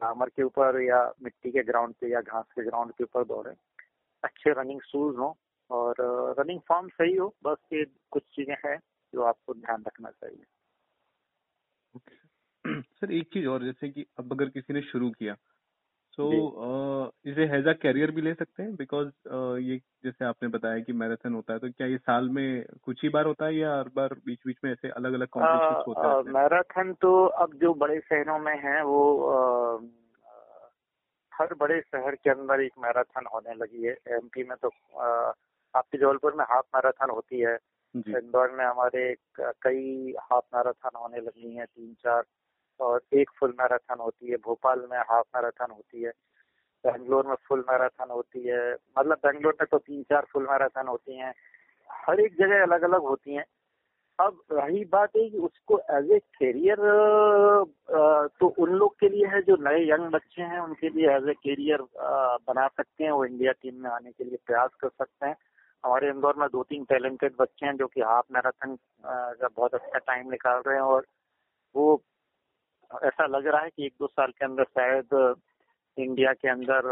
डामर 0.00 0.28
के 0.28 0.42
ऊपर 0.42 0.80
या 0.82 1.02
मिट्टी 1.22 1.50
के 1.50 1.62
ग्राउंड 1.62 1.94
पे 2.00 2.10
या 2.10 2.20
घास 2.20 2.44
के 2.54 2.64
ग्राउंड 2.64 2.92
के 2.92 3.04
ऊपर 3.04 3.24
दौड़े। 3.24 3.54
अच्छे 4.24 4.52
रनिंग 4.52 4.80
शूज़ 4.82 5.16
हो 5.16 5.36
और 5.70 5.94
रनिंग 6.38 6.60
फॉर्म 6.68 6.88
सही 6.88 7.16
हो, 7.16 7.34
बस 7.44 7.58
ये 7.72 7.84
कुछ 8.10 8.22
चीज़ें 8.36 8.56
हैं 8.66 8.78
जो 9.12 9.22
आपको 9.22 9.54
ध्यान 9.54 9.84
रखना 9.86 10.10
चाहिए। 10.10 10.44
सर 12.94 13.12
एक 13.12 13.28
चीज़ 13.32 13.46
और 13.46 13.64
जैसे 13.64 13.88
कि 13.88 14.06
अब 14.18 14.32
अगर 14.32 14.48
किसी 14.48 14.72
ने 14.72 14.82
शुरू 14.82 15.10
किया 15.10 15.34
तो 16.18 16.28
इसे 17.26 17.44
हैज़ 17.46 17.68
अ 17.68 17.72
कैरियर 17.72 18.10
भी 18.10 18.22
ले 18.22 18.34
सकते 18.34 18.62
हैं 18.62 18.74
बिकॉज़ 18.76 19.08
ये 19.60 19.78
जैसे 20.04 20.24
आपने 20.24 20.48
बताया 20.48 20.80
कि 20.80 20.92
मैराथन 20.92 21.34
होता 21.34 21.52
है 21.52 21.58
तो 21.58 21.70
क्या 21.70 21.86
ये 21.86 21.98
साल 21.98 22.28
में 22.28 22.64
कुछ 22.82 23.02
ही 23.02 23.08
बार 23.08 23.26
होता 23.26 23.46
है 23.46 23.56
या 23.56 23.76
हर 23.78 23.88
बार 23.88 24.14
बीच 24.26 24.38
बीच 24.46 24.56
में 24.64 24.72
ऐसे 24.72 24.88
अलग 24.90 25.12
अलग 25.12 25.28
कॉम्पिटिशन 25.28 25.82
होते 25.88 26.06
हैं? 26.08 26.32
मैराथन 26.32 26.92
तो 26.92 27.24
अब 27.26 27.54
जो 27.54 27.74
बड़े 27.74 28.00
शहरों 28.00 28.38
में 28.38 28.56
है 28.64 28.82
वो 28.84 29.02
आ, 29.30 29.78
हर 31.32 31.54
बड़े 31.54 31.80
शहर 31.80 32.14
के 32.14 32.30
अंदर 32.30 32.60
एक 32.60 32.72
मैराथन 32.78 33.26
होने 33.34 33.54
लगी 33.54 33.84
है। 33.84 33.96
एमपी 34.08 34.44
में 34.44 34.56
तो 34.62 34.68
आ, 35.00 35.32
आपके 35.74 35.98
जबलपुर 35.98 36.34
में 36.34 36.44
हाफ़ 36.44 36.66
मैराथन 36.74 37.10
होती 37.10 37.40
है। 37.40 37.58
इंदौर 38.14 38.50
में 38.50 38.64
हमारे 38.64 39.14
कई 39.40 40.14
हाफ़ 40.22 40.44
मैराथन 40.56 40.98
होने 40.98 41.20
लगी 41.20 41.54
हैं 41.56 41.66
तीन 41.66 41.94
चार 41.94 42.22
और 42.80 43.00
एक 43.14 43.30
फुल 43.38 43.54
मैराथन 43.60 44.00
होती 44.00 44.30
है, 44.30 44.36
भोपाल 44.38 44.86
में 44.90 44.98
हाफ़ 45.00 45.26
मैराथन 45.36 45.72
होती 45.72 46.02
है, 46.02 46.10
बेंगलोर 46.84 47.26
में 47.26 47.34
फुल 47.48 47.64
मैराथन 47.70 48.10
होती 48.10 48.46
है 48.46 48.72
मतलब 48.98 49.18
बेंगलोर 49.24 49.56
में 49.60 49.66
तो 49.70 49.78
तीन 49.78 50.02
चार 50.04 50.26
फुल 50.32 50.46
मैराथन 50.50 50.88
होती 50.88 51.16
हैं, 51.16 51.32
हर 51.90 52.20
एक 52.20 52.36
जगह 52.36 52.62
अलग 52.62 52.82
अलग 52.84 53.02
होती 53.04 53.34
हैं। 53.34 53.44
अब 54.18 54.40
रही 54.52 54.84
बात 54.84 55.16
है 55.16 55.28
कि 55.30 55.38
उसको 55.38 55.78
एज 55.90 56.10
ए 56.12 56.18
करियर 56.38 56.76
तो 58.40 58.46
उन 58.58 58.70
लोग 58.72 58.94
के 59.00 59.08
लिए 59.08 59.26
है 59.26 59.40
जो 59.42 59.56
नए 59.60 59.84
यंग 59.90 60.10
बच्चे 60.12 60.42
हैं, 60.42 60.58
उनके 60.60 60.88
लिए 60.88 61.10
एज 61.10 61.28
ए 61.28 61.34
करियर 61.36 61.82
बना 62.48 62.66
सकते 62.68 63.04
हैं, 63.04 63.10
वो 63.10 63.24
इंडिया 63.24 63.52
टीम 63.52 63.82
में 63.82 63.90
आने 63.90 64.10
के 64.10 64.24
लिए 64.24 64.38
प्रयास 64.46 64.70
कर 64.80 64.88
सकते 64.88 65.26
हैं। 65.26 65.36
हमारे 65.84 66.08
इंदौर 66.08 66.36
में 66.38 66.46
दो 66.52 66.62
तीन 66.62 66.84
टैलेंटेड 66.84 67.34
बच्चे 67.38 67.66
हैं 67.66 67.76
जो 67.76 67.86
कि 67.86 68.00
हाफ़ 68.02 68.26
मैराथन 68.32 68.76
का 69.04 69.48
बहुत 69.48 69.74
अच्छा 69.74 69.98
टाइम 69.98 70.30
निकाल 70.30 70.62
रहे 70.66 70.76
हैं 70.76 70.82
और 70.84 71.06
वो 71.74 71.96
ऐसा 72.90 73.26
लग 73.26 73.46
रहा 73.46 73.60
है 73.62 73.70
कि 73.70 73.86
एक 73.86 73.92
दो 74.00 74.06
साल 74.06 74.30
के 74.30 74.44
अंदर 74.44 74.64
शायद 74.64 75.36
इंडिया 75.96 76.32
के 76.32 76.48
अंदर 76.48 76.86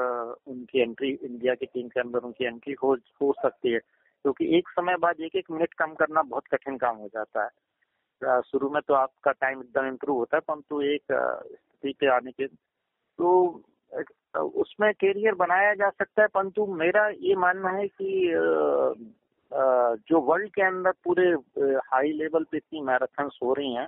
उनकी 0.48 0.80
एंट्री 0.80 1.10
इंडिया 1.12 1.54
की 1.54 1.66
टीम 1.66 1.88
के 1.88 2.00
अंदर 2.00 2.26
उनकी 2.26 2.44
एंट्री 2.44 2.74
हो 2.82 2.94
हो 3.22 3.32
सकती 3.42 3.72
है। 3.72 3.78
क्योंकि 3.78 4.46
एक 4.58 4.68
समय 4.68 4.96
बाद 5.00 5.20
एक 5.20 5.36
एक 5.36 5.50
मिनट 5.50 5.74
कम 5.74 5.94
करना 5.94 6.22
बहुत 6.22 6.46
कठिन 6.54 6.76
काम 6.76 6.96
हो 6.96 7.08
जाता 7.14 7.44
है। 7.44 8.40
शुरू 8.42 8.70
में 8.70 8.80
तो 8.88 8.94
आपका 8.94 9.32
टाइम 9.32 9.60
एकदम 9.60 9.86
इम्प्रूव 9.88 10.16
होता 10.18 10.36
है, 10.36 10.40
परंतु 10.40 10.80
एक 10.82 11.02
स्थिति 11.12 11.92
पे 12.00 12.06
आने 12.14 12.30
के 12.32 12.46
तो 12.46 13.62
उसमें 14.34 14.92
कैरियर 14.94 15.34
बनाया 15.34 15.74
जा 15.74 15.88
सकता 15.90 16.22
है, 16.22 16.28
परंतु 16.28 16.66
मेरा 16.74 17.08
ये 17.08 17.34
मानना 17.36 17.70
है 17.70 17.86
कि 17.88 18.30
जो 20.08 20.20
वर्ल्ड 20.20 20.50
के 20.54 20.62
अंदर 20.62 20.92
पूरे 21.04 21.30
हाई 21.86 22.12
लेवल 22.12 22.44
पे 22.44 22.56
इतनी 22.56 22.80
मैराथन्स 22.80 23.38
हो 23.42 23.52
रही 23.54 23.72
हैं 23.74 23.86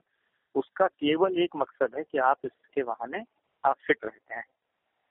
उसका 0.54 0.86
केवल 0.86 1.38
एक 1.42 1.56
मकसद 1.56 1.94
है 1.96 2.02
कि 2.02 2.18
आप 2.20 2.38
इसके 2.44 2.82
बहाने 2.84 3.22
आप 3.64 3.76
फिट 3.86 4.04
रहते 4.04 4.34
हैं। 4.34 4.44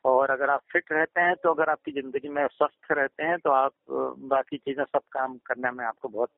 और 0.05 0.31
अगर 0.31 0.49
आप 0.49 0.61
फिट 0.71 0.91
रहते 0.91 1.21
हैं 1.21 1.35
तो 1.43 1.53
अगर 1.53 1.69
आपकी 1.69 1.91
ज़िंदगी 1.91 2.29
में 2.29 2.45
स्वस्थ 2.47 2.91
रहते 2.91 3.23
हैं 3.23 3.37
तो 3.39 3.49
आप, 3.51 3.73
बाकी 3.89 4.57
चीज़ें 4.57 4.83
सब 4.83 5.01
काम 5.11 5.37
करने 5.45 5.71
में 5.71 5.85
आपको 5.85 6.07
बहुत 6.09 6.29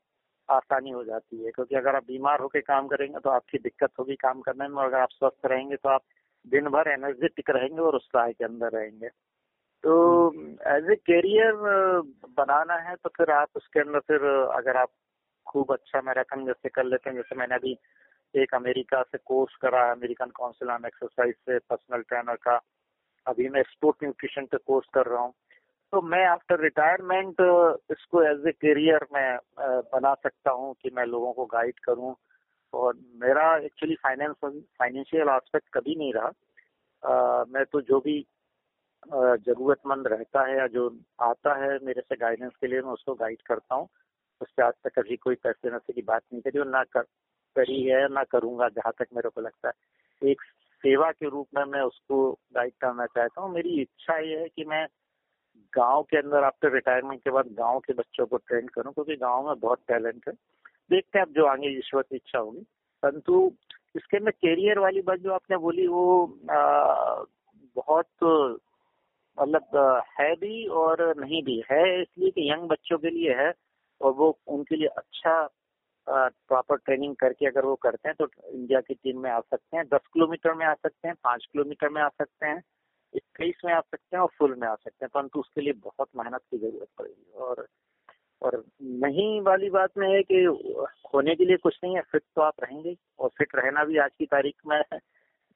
आसानी 0.50 0.92
हो 0.92 1.04
जाती 1.04 1.44
है। 1.44 1.52
क्योंकि 1.52 1.76
अगर 1.76 1.96
आप 1.96 2.06
बीमार 2.06 2.40
होकर 2.42 2.60
काम 2.62 2.88
करेंगे 2.88 3.20
तो 3.20 3.30
आपकी 3.30 3.58
दिक्कत 3.60 3.92
होगी 4.00 4.16
काम 4.18 4.42
करने 4.42 4.68
में। 4.68 4.76
और 4.76 4.86
अगर 4.86 5.00
आप 5.00 5.10
स्वस्थ 5.12 5.46
रहेंगे 5.46 5.76
तो 5.76 5.90
आप 5.90 6.02
दिन 6.46 6.68
भर 6.70 6.90
एनर्जेटिक 6.92 7.50
रहेंगे 7.50 7.82
और 7.82 7.96
उत्साह 7.96 8.32
के 8.32 8.46
अंदर 8.46 8.72
रहेंगे। 8.72 9.08
तो 9.84 9.94
एज 10.70 10.90
ए 10.92 10.96
कैरियर 10.98 11.54
बनाना 12.38 12.76
है 12.82 12.96
तो 12.96 13.10
फिर 13.18 13.32
आप 13.34 13.50
उसके 13.56 13.80
अंदर 13.80 14.00
फिर 14.08 14.26
अगर 14.56 14.78
आप 14.78 14.90
खूब 15.48 15.72
अच्छा 15.74 16.02
मैराथन 16.02 16.46
जैसे 16.46 16.70
कर 16.70 16.84
लेते 16.86 17.10
हैं, 17.10 17.16
जैसे 17.18 17.36
मैंने 17.36 17.56
अभी 17.56 17.78
एक 18.36 18.54
अमेरिका 18.56 19.02
से 19.04 19.17
कोर्स 19.17 19.56
करा 19.62 19.84
है 19.86 19.91
अमेरिकन 19.91 20.30
काउंसिल 20.36 20.70
ऑन 20.72 20.86
एक्सरसाइज 20.86 21.36
से 21.36 21.58
पर्सनल 21.60 22.02
ट्रेनर 22.02 22.36
का। 22.41 22.60
अभी 23.26 23.48
मैं 23.50 23.63
स्पोर्ट 23.63 24.04
न्यूट्रिशन 24.04 24.46
पे 24.46 24.58
कोर्स 24.58 24.88
कर 24.94 25.06
रहा 25.06 25.22
हूँ। 25.22 25.34
तो 25.94 26.02
मैं 26.02 26.26
आफ्टर 26.26 26.60
रिटायरमेंट 26.62 27.41
इसको 27.91 28.22
एज 28.24 28.48
ए 28.48 28.52
करियर 28.52 29.08
मैं 29.13 29.38
बना 29.94 30.13
सकता 30.13 30.52
हूँ 30.52 30.74
कि 30.82 30.89
मैं 30.96 31.06
लोगों 31.06 31.34
को 31.34 31.46
गाइड 31.46 31.80
करूँ। 31.86 32.15
और 32.74 32.94
मेरा 33.22 33.46
एक्चुअली 33.58 33.96
फाइनेंस 34.04 34.36
फाइनेंशियल 34.44 35.30
आस्पेक्ट 35.30 35.70
कभी 35.74 35.96
नहीं 35.96 36.13
रहा। 36.13 36.32
आ, 37.04 37.44
मैं 37.46 37.63
तो 37.65 37.82
जो 37.82 38.00
भी 38.00 38.20
जरूरतमंद 39.08 40.08
रहता 40.08 40.46
है 40.48 40.58
या 40.58 40.67
जो 40.67 40.88
आता 41.22 41.54
है 41.63 41.78
मेरे 41.86 42.02
से 42.02 42.15
गाइडेंस 42.15 42.52
के 42.62 42.67
लिए 42.67 42.82
मैं 42.82 42.91
उसको 42.91 43.13
गाइड 43.15 43.41
करता 43.41 43.76
हूँ। 43.76 43.88
उससे 44.41 44.63
आज 44.63 44.74
तक 44.84 45.00
कभी 45.00 45.15
कोई 45.17 45.36
पैसे 45.44 45.76
नशे 45.76 45.94
की 45.94 46.02
बात 46.02 46.22
नहीं 46.34 46.41
करी 46.41 46.60
और 46.60 46.67
ना 46.67 46.84
कर 46.94 47.06
करी 47.56 47.82
है 47.84 48.08
ना 48.14 48.24
करूँगा 48.24 48.68
जहाँ 48.70 48.94
तक 49.00 49.08
मेरे 49.16 49.30
को 49.30 49.42
लगता 49.42 49.68
है। 49.68 50.30
एक 50.32 50.42
सेवा 50.84 51.12
के 51.12 51.30
रूप 51.30 51.48
में 51.58 51.64
मैं 51.66 51.82
उसको 51.82 52.32
गाइड 52.56 52.74
करना 52.82 53.06
चाहता 53.06 53.42
हूँ। 53.42 53.54
मेरी 53.54 53.82
इच्छा 53.82 54.18
ये 54.18 54.40
है 54.40 54.48
कि 54.50 54.66
मैं 54.66 54.86
गाँव 55.74 56.04
के 56.04 56.18
अंदर 56.18 56.44
आफ्टर 56.44 56.74
रिटायरमेंट 56.74 57.22
के 57.24 57.30
बाद 57.32 57.48
गाँव 57.60 57.80
के 57.80 57.94
बच्चों 57.94 58.26
को 58.26 58.38
ट्रेन 58.38 58.68
करूँ 58.68 58.94
क्योंकि 58.94 59.16
गाँव 59.16 59.48
में 59.48 59.60
बहुत 59.60 59.80
टैलेंट 59.88 60.28
है। 60.28 60.34
देखते 60.92 61.20
हैं 61.20 61.26
अब 61.26 61.34
जो 61.34 61.46
आगे 61.46 61.78
ईश्वर 61.78 62.02
की 62.02 62.16
इच्छा 62.16 62.40
होगी। 62.40 62.66
परंतु 63.04 63.52
इसके 63.96 64.18
अंदर 64.18 64.32
कैरियर 64.32 64.80
वाली 64.80 65.02
बात 65.02 65.20
जो 65.20 65.32
आपने 65.34 65.58
बोली 65.58 65.88
वो 65.88 66.04
आ, 66.52 67.24
बहुत 67.76 68.08
मतलब 69.38 70.04
है 70.20 70.34
भी 70.36 70.66
और 70.68 71.02
नहीं 71.20 71.42
भी। 71.44 71.62
है 71.72 72.02
इसलिए 72.02 72.30
कि 72.30 72.50
यंग 72.52 72.68
बच्चों 72.70 72.98
के 72.98 73.10
लिए 73.10 73.34
है 73.34 73.52
और 74.02 74.12
वो 74.14 74.38
उनके 74.48 74.76
लिए 74.76 74.88
अच्छा 74.88 75.34
प्रॉपर 76.12 76.78
ट्रेनिंग 76.78 77.15
करके 77.15 77.45
अगर 77.47 77.65
वो 77.65 77.76
करते 77.84 78.10
हैं 78.10 78.15
तो 78.19 78.28
इंडिया 78.50 78.80
की 78.82 78.93
टीम 78.93 79.19
में 79.21 79.30
आ 79.32 79.39
सकते 79.39 79.78
हैं। 79.78 79.86
दस 79.86 80.08
किलोमीटर 80.13 80.54
में 80.54 80.65
आ 80.65 80.74
सकते 80.74 81.08
हैं 81.08 81.15
पाँच 81.24 81.45
किलोमीटर 81.45 81.89
में 81.89 82.02
आ 82.02 82.08
सकते 82.10 82.45
हैं 82.45 82.62
इक्कीस 83.13 83.62
में 83.65 83.74
आ 83.74 83.80
सकते 83.80 84.15
हैं 84.15 84.21
और 84.24 84.30
फुल 84.38 84.56
में 84.56 84.67
आ 84.67 84.74
सकते 84.76 85.06
हैं। 85.06 85.10
परंतु 85.13 85.39
उसके 85.39 85.62
लिए 85.62 85.74
बहुत 85.74 86.08
मेहनत 86.17 86.41
की 86.52 86.58
ज़रूरत 86.58 86.88
पड़ेगी। 86.97 87.32
और 87.38 87.65
और 88.41 88.63
नहीं 88.82 89.41
वाली 89.41 89.69
बात 89.69 89.97
में 89.97 90.08
है 90.10 90.21
कि 90.24 90.45
खोने 91.08 91.36
के 91.36 91.45
लिए 91.45 91.58
कुछ 91.58 91.78
नहीं 91.84 91.95
है 91.95 92.02
फिट 92.02 92.21
तो 92.36 92.41
आप 92.41 92.63
रहेंगे 92.63 92.95
और 93.19 93.30
फिट 93.38 93.56
रहना 93.56 93.84
भी 93.84 93.97
आज 93.97 94.12
की 94.19 94.26
तारीख 94.26 94.56
में 94.67 94.82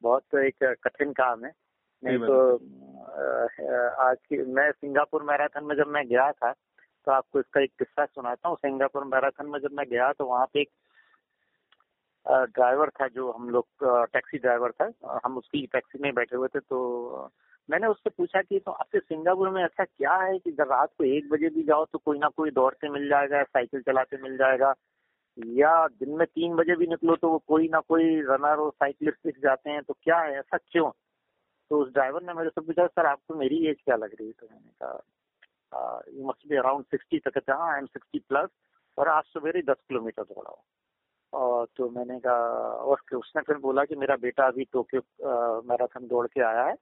बहुत 0.01 0.35
एक 0.35 0.63
कठिन 0.83 1.13
काम 1.13 1.45
है। 1.45 1.51
नहीं 2.03 2.17
तो 2.19 2.53
आज 4.03 4.17
की 4.29 4.37
मैं 4.53 4.71
सिंगापुर 4.71 5.23
मैराथन 5.23 5.63
में 5.63 5.75
जब 5.75 5.87
मैं 5.87 6.05
गया 6.07 6.31
था 6.31 6.51
तो 7.05 7.11
आपको 7.11 7.39
इसका 7.39 7.61
एक 7.61 7.71
किस्सा 7.79 8.05
सुनाता 8.05 8.49
हूँ। 8.49 8.57
सिंगापुर 8.57 9.03
मैराथन 9.05 9.49
में 9.49 9.59
जब 9.59 9.73
मैं 9.73 9.85
गया 9.89 10.11
तो 10.13 10.25
वहाँ 10.25 10.45
पे 10.53 10.61
एक 10.61 10.69
ड्राइवर 12.25 12.89
था 12.91 13.07
जो 13.07 13.31
हम 13.31 13.49
लोग 13.49 13.65
टैक्सी 14.13 14.37
ड्राइवर 14.37 14.71
था। 14.71 14.91
हम 15.25 15.37
उसकी 15.37 15.65
टैक्सी 15.73 15.99
में 16.03 16.13
बैठे 16.15 16.35
हुए 16.35 16.47
थे 16.47 16.59
तो 16.59 17.31
मैंने 17.69 17.87
उससे 17.87 18.09
पूछा 18.09 18.41
कि 18.41 18.59
तो 18.59 18.71
आपके 18.71 18.99
सिंगापुर 18.99 19.49
में 19.49 19.63
ऐसा 19.63 19.83
क्या 19.83 20.15
है 20.15 20.37
कि 20.39 20.51
जब 20.51 20.71
रात 20.71 20.89
को 20.97 21.03
एक 21.05 21.29
बजे 21.29 21.49
भी 21.49 21.63
जाओ 21.63 21.85
तो 21.85 21.97
कोई 21.99 22.17
ना 22.19 22.27
कोई 22.37 22.51
दौड़ते 22.51 22.89
मिल 22.89 23.07
जाएगा, 23.09 23.43
साइकिल 23.43 23.81
चलाते 23.81 24.17
मिल 24.23 24.37
जाएगा 24.37 24.73
या 25.37 25.87
दिन 25.89 26.09
में 26.17 26.25
तीन 26.27 26.55
बजे 26.55 26.75
भी 26.75 26.87
निकलो 26.87 27.15
तो 27.15 27.29
वो 27.29 27.37
कोई 27.47 27.67
ना 27.69 27.79
कोई 27.87 28.19
रनर 28.21 28.59
और 28.59 28.71
साइकिलिस्ट 28.71 29.17
दिख 29.25 29.39
जाते 29.43 29.69
हैं। 29.69 29.81
तो 29.83 29.93
क्या 29.93 30.19
है? 30.19 30.37
ऐसा 30.39 30.57
क्यों? 30.57 30.89
तो 31.71 31.81
उस 31.81 31.91
ड्राइवर 31.93 32.23
ने 32.23 32.33
मेरे 32.33 32.49
से 32.49 32.61
पूछा, 32.61 32.85
सर, 32.87 33.05
आपको 33.05 33.35
मेरी 33.35 33.65
एज 33.67 33.81
क्या 33.85 33.95
लग 33.95 34.11
रही 34.11 34.27
है? 34.27 34.33
तो 34.33 34.47
मैंने 34.51 34.71
कहा 34.81 35.01
you 36.09 36.27
must 36.27 36.47
be 36.49 36.55
around 36.57 36.85
sixty 36.85 37.19
तक 37.27 37.49
हाँ 37.49 37.73
आई 37.73 37.79
एम 37.79 37.85
सिक्सटी 37.87 38.19
प्लस 38.29 38.49
और 38.97 39.07
आज 39.09 39.23
सवेरे 39.27 39.61
दस 39.61 39.77
किलोमीटर 39.87 40.23
दौड़ा 40.23 40.49
हूँ। 40.49 40.63
और 41.33 41.67
तो 41.77 41.89
मैंने 41.89 42.19
कहा, 42.19 42.33
और 42.33 42.99
उसने 43.17 43.41
फिर 43.47 43.57
बोला 43.59 43.83
कि 43.85 43.95
मेरा 43.95 44.15
बेटा 44.17 44.45
अभी 44.47 44.63
टोक्यो 44.73 45.01
मैराथन 45.69 46.07
दौड़ 46.07 46.25
के 46.27 46.41
आया 46.41 46.63
है, 46.63 46.75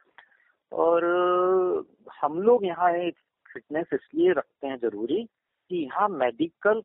और 0.72 1.06
हम 2.22 2.42
लोग 2.42 2.66
यहाँ 2.66 2.92
एक 2.96 3.16
फिटनेस 3.54 3.88
इसलिए 3.94 4.34
रखते 4.34 4.68
हैं 4.68 4.78
ज़रूरी 4.80 5.24
कि 5.24 5.84
यहाँ 5.84 6.08
मेडिकल 6.12 6.82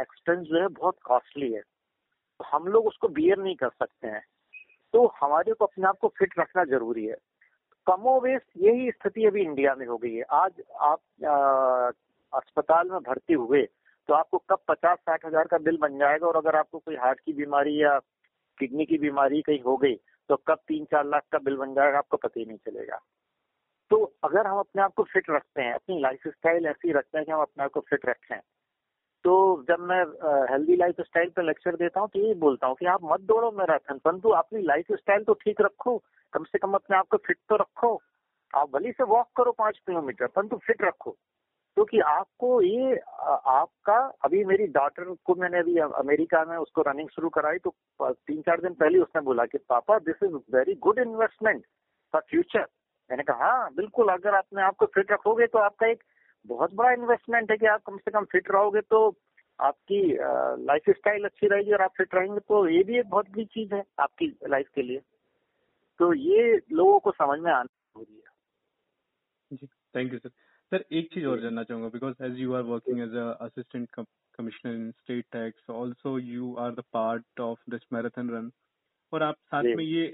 एक्सपेंस 0.00 0.46
जो 0.46 0.60
है 0.60 0.66
बहुत 0.70 0.98
कॉस्टली 1.04 1.52
है। 1.52 1.60
तो 1.60 2.44
हम 2.52 2.66
लोग 2.68 2.86
उसको 2.86 3.08
बियर 3.10 3.38
नहीं 3.38 3.54
कर 3.56 3.68
सकते 3.68 4.08
हैं। 4.08 4.22
तो 4.94 5.06
हमारे 5.20 5.52
को 5.52 5.64
अपने 5.64 5.88
आप 5.88 5.98
को 6.00 6.08
फिट 6.18 6.38
रखना 6.38 6.64
ज़रूरी 6.66 7.04
है। 7.06 7.16
कमोवेश 7.86 8.42
यही 8.58 8.90
स्थिति 8.90 9.24
अभी 9.26 9.42
इंडिया 9.42 9.74
में 9.74 9.86
हो 9.86 9.96
गई 9.96 10.14
है। 10.14 10.22
आज 10.22 10.52
आप 10.80 11.00
आ, 11.24 11.90
अस्पताल 12.32 12.90
में 12.90 13.00
भर्ती 13.00 13.34
हुए 13.34 13.62
तो 14.08 14.14
आपको 14.14 14.38
कब 14.50 14.58
पचास 14.68 14.98
साठ 14.98 15.24
हज़ार 15.26 15.46
का 15.46 15.58
बिल 15.58 15.76
बन 15.80 15.98
जाएगा 15.98 16.26
और 16.26 16.36
अगर 16.36 16.56
आपको 16.56 16.78
कोई 16.78 16.96
हार्ट 16.96 17.20
की 17.20 17.32
बीमारी 17.32 17.82
या 17.82 17.98
किडनी 18.58 18.84
की 18.84 18.98
बीमारी 18.98 19.40
कहीं 19.42 19.60
हो 19.62 19.76
गई 19.76 19.94
तो 20.30 20.36
कब 20.48 20.58
तीन 20.68 20.84
चार 20.84 21.06
लाख 21.06 21.22
का 21.32 21.38
बिल 21.38 21.56
बन 21.56 21.74
जाएगा 21.74 21.98
आपको 21.98 22.16
पता 22.16 22.38
ही 22.40 22.44
नहीं 22.46 22.58
चलेगा। 22.68 23.00
तो 23.90 24.02
अगर 24.24 24.46
हम 24.46 24.58
अपने 24.58 24.82
आप 24.82 24.92
को 24.96 25.02
फिट 25.02 25.30
रखते 25.30 25.62
हैं 25.62 25.72
अपनी 25.74 26.00
लाइफ 26.00 26.28
स्टाइल 26.28 26.66
ऐसी 26.66 26.92
रखते 26.92 27.18
हैं 27.18 27.24
कि 27.26 27.32
हम 27.32 27.40
अपने 27.40 27.64
आप 27.64 27.70
को 27.70 27.80
फिट 27.80 28.06
रखें 28.06 28.38
तो 29.24 29.32
जब 29.68 29.80
मैं 29.88 30.02
हेल्दी 30.50 30.76
लाइफ 30.76 31.00
स्टाइल 31.00 31.30
पर 31.36 31.42
लेक्चर 31.42 31.76
देता 31.76 32.00
हूँ 32.00 32.08
तो 32.08 32.20
यही 32.20 32.34
बोलता 32.44 32.66
हूँ 32.66 32.76
कि 32.76 32.86
आप 32.86 33.00
मत 33.04 33.20
दौड़ो 33.30 33.50
मैराथन 33.52 33.98
परंतु 33.98 34.28
अपनी 34.36 34.62
लाइफ 34.62 34.92
स्टाइल 34.92 35.24
तो 35.24 35.34
ठीक 35.42 35.60
रखो 35.60 35.96
कम 36.32 36.44
से 36.44 36.58
कम 36.58 36.74
अपने 36.74 36.96
आप 36.96 37.06
को 37.10 37.16
फिट 37.26 37.36
तो 37.48 37.56
रखो। 37.56 37.98
आप 38.52 38.70
भली 38.72 38.92
से 38.92 39.04
वॉक 39.04 39.28
करो 39.36 39.52
पाँच 39.58 39.78
किलोमीटर, 39.78 40.26
परंतु 40.26 40.56
फिट 40.66 40.82
रखो। 40.82 41.10
क्योंकि 41.76 41.98
तो 41.98 42.04
आपको 42.08 42.60
ये 42.62 42.96
आपका, 42.96 43.96
अभी 44.24 44.44
मेरी 44.44 44.66
डॉटर 44.68 45.14
को 45.24 45.34
मैंने 45.34 45.58
अभी 45.58 45.76
अमेरिका 45.78 46.44
में 46.44 46.56
उसको 46.56 46.82
रनिंग 46.82 47.08
शुरू 47.08 47.28
कराई 47.28 47.58
तो 47.58 47.74
तीन 48.00 48.40
चार 48.42 48.60
दिन 48.60 48.74
पहले 48.74 48.98
उसने 48.98 49.20
बोला 49.22 49.44
कि, 49.46 49.58
पापा 49.58 49.98
this 49.98 50.22
is 50.24 50.34
very 50.56 50.74
good 50.82 50.98
investment 50.98 51.64
for 52.14 52.22
future 52.30 52.66
मैंने 53.10 53.22
कहा 53.22 53.46
हाँ 53.46 53.70
बिल्कुल, 53.74 54.08
अगर 54.08 54.34
आपने 54.34 54.62
आपको 54.62 54.86
फिट 54.86 55.12
रखोगे 55.12 55.46
तो 55.46 55.58
आपका 55.58 55.86
एक 55.86 56.02
बहुत 56.46 56.74
बड़ा 56.74 56.90
इन्वेस्टमेंट 56.92 57.50
है 57.50 57.56
कि 57.56 57.66
आप 57.66 57.82
कम 57.86 57.96
से 57.96 58.10
कम 58.10 58.24
फिट 58.32 58.50
रहोगे 58.50 58.80
तो 58.80 59.06
आपकी 59.58 60.02
लाइफ 60.66 60.90
स्टाइल 60.90 61.24
अच्छी 61.24 61.46
रहेगी 61.46 61.72
और 61.72 61.82
आप 61.82 61.92
फिट 61.96 62.14
रहेंगे 62.14 62.40
तो 62.40 62.66
ये 62.68 62.82
भी 62.82 62.98
एक 62.98 63.08
बहुत 63.10 63.30
बड़ी 63.30 63.44
चीज़ 63.44 63.74
है 63.74 63.82
आपकी 64.00 64.26
लाइफ 64.48 64.68
के 64.74 64.82
लिए। 64.82 65.00
तो 66.00 66.12
ये 66.14 66.56
लोगों 66.72 66.98
को 67.00 67.10
समझ 67.12 67.38
में 67.40 67.52
आना 67.52 67.64
ज़रूरी 67.64 68.14
है। 68.16 68.30
जी 69.50 69.66
थैंक 69.94 70.12
यू 70.12 70.18
सर 70.18 70.28
सर 70.72 70.84
एक 70.92 71.08
चीज़ 71.14 71.26
और 71.26 71.40
जानना 71.40 71.62
चाहूँगा 71.62 71.88
because 71.88 72.22
as 72.24 72.38
you 72.38 72.52
are 72.54 72.62
working 72.62 73.00
as 73.00 73.16
assistant 73.16 73.88
commissioner 74.34 74.72
in 74.72 74.90
state 74.90 75.24
tax 75.32 75.70
also 75.70 76.18
you 76.18 76.54
are 76.56 76.74
the 76.74 76.84
part 76.92 77.40
of 77.40 77.70
this 77.70 77.92
marathon 77.92 78.30
run 78.30 78.50
और 79.12 79.22
आप 79.22 79.36
साथ 79.46 79.64
में 79.74 79.84
ये 79.84 80.06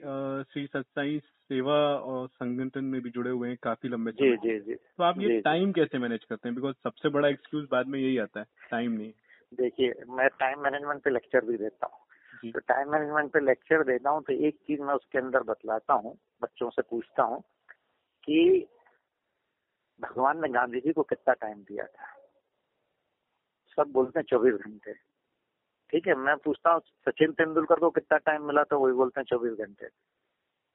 श्री 0.52 0.66
सत्साई 0.66 1.18
सेवा 1.20 1.74
और 2.12 2.28
संगठन 2.28 2.84
में 2.84 3.00
भी 3.00 3.10
जुड़े 3.10 3.30
हुए 3.30 3.48
हैं 3.48 3.58
काफ़ी 3.62 3.88
लंबे 3.88 4.12
समय 4.12 4.36
जी, 4.36 4.36
जी, 4.38 4.58
जी, 4.60 4.74
तो 4.98 5.02
आप 5.04 5.20
ये 5.20 5.40
टाइम 5.44 5.72
कैसे 5.72 5.98
मैनेज 5.98 6.24
करते 6.24 6.48
हैं? 6.48 6.54
बिकॉज़ 6.56 6.74
सबसे 6.84 7.08
बड़ा 7.08 7.28
एक्सक्यूज 7.28 7.66
बाद 7.70 7.86
में 7.86 7.98
यही 7.98 8.18
आता 8.18 8.40
है 8.40 8.46
टाइम 8.70 8.92
नहीं। 8.92 9.12
देखिए 9.52 9.92
मैं 10.08 10.28
टाइम 10.40 10.60
मैनेजमेंट 10.60 11.02
पे 11.02 11.10
लेक्चर 11.10 11.44
भी 11.44 11.56
देता 11.56 11.86
हूँ। 11.86 12.05
तो 12.44 12.58
टाइम 12.58 12.90
मैनेजमेंट 12.92 13.32
पे 13.32 13.40
लेक्चर 13.40 13.84
देता 13.84 14.10
हूँ 14.10 14.22
तो 14.22 14.32
एक 14.32 14.56
चीज़ 14.66 14.80
मैं 14.80 14.94
उसके 14.94 15.18
अंदर 15.18 15.42
बतलाता 15.42 15.94
हूँ 15.94 16.18
बच्चों 16.42 16.70
से 16.70 16.82
पूछता 16.82 17.22
हूँ 17.22 17.40
कि 18.24 18.66
भगवान 20.00 20.42
ने 20.42 20.48
गांधी 20.48 20.80
जी 20.80 20.92
को 20.92 21.02
कितना 21.02 21.34
टाइम 21.34 21.58
दिया 21.58 21.84
था? 21.84 22.06
सब 23.78 23.92
बोलते 23.92 24.18
हैं 24.18 24.24
चौबीस 24.24 24.54
घंटे। 24.54 24.92
ठीक 25.90 26.06
है 26.06 26.14
मैं 26.14 26.36
पूछता 26.36 26.70
हूँ 26.70 26.80
सचिन 26.80 27.32
तेंदुलकर 27.32 27.78
को 27.78 27.90
कितना 27.90 28.18
टाइम 28.18 28.46
मिला 28.46 28.64
था? 28.64 28.76
वही 28.76 28.92
बोलते 28.92 29.20
हैं 29.20 29.24
चौबीस 29.24 29.52
घंटे। 29.52 29.88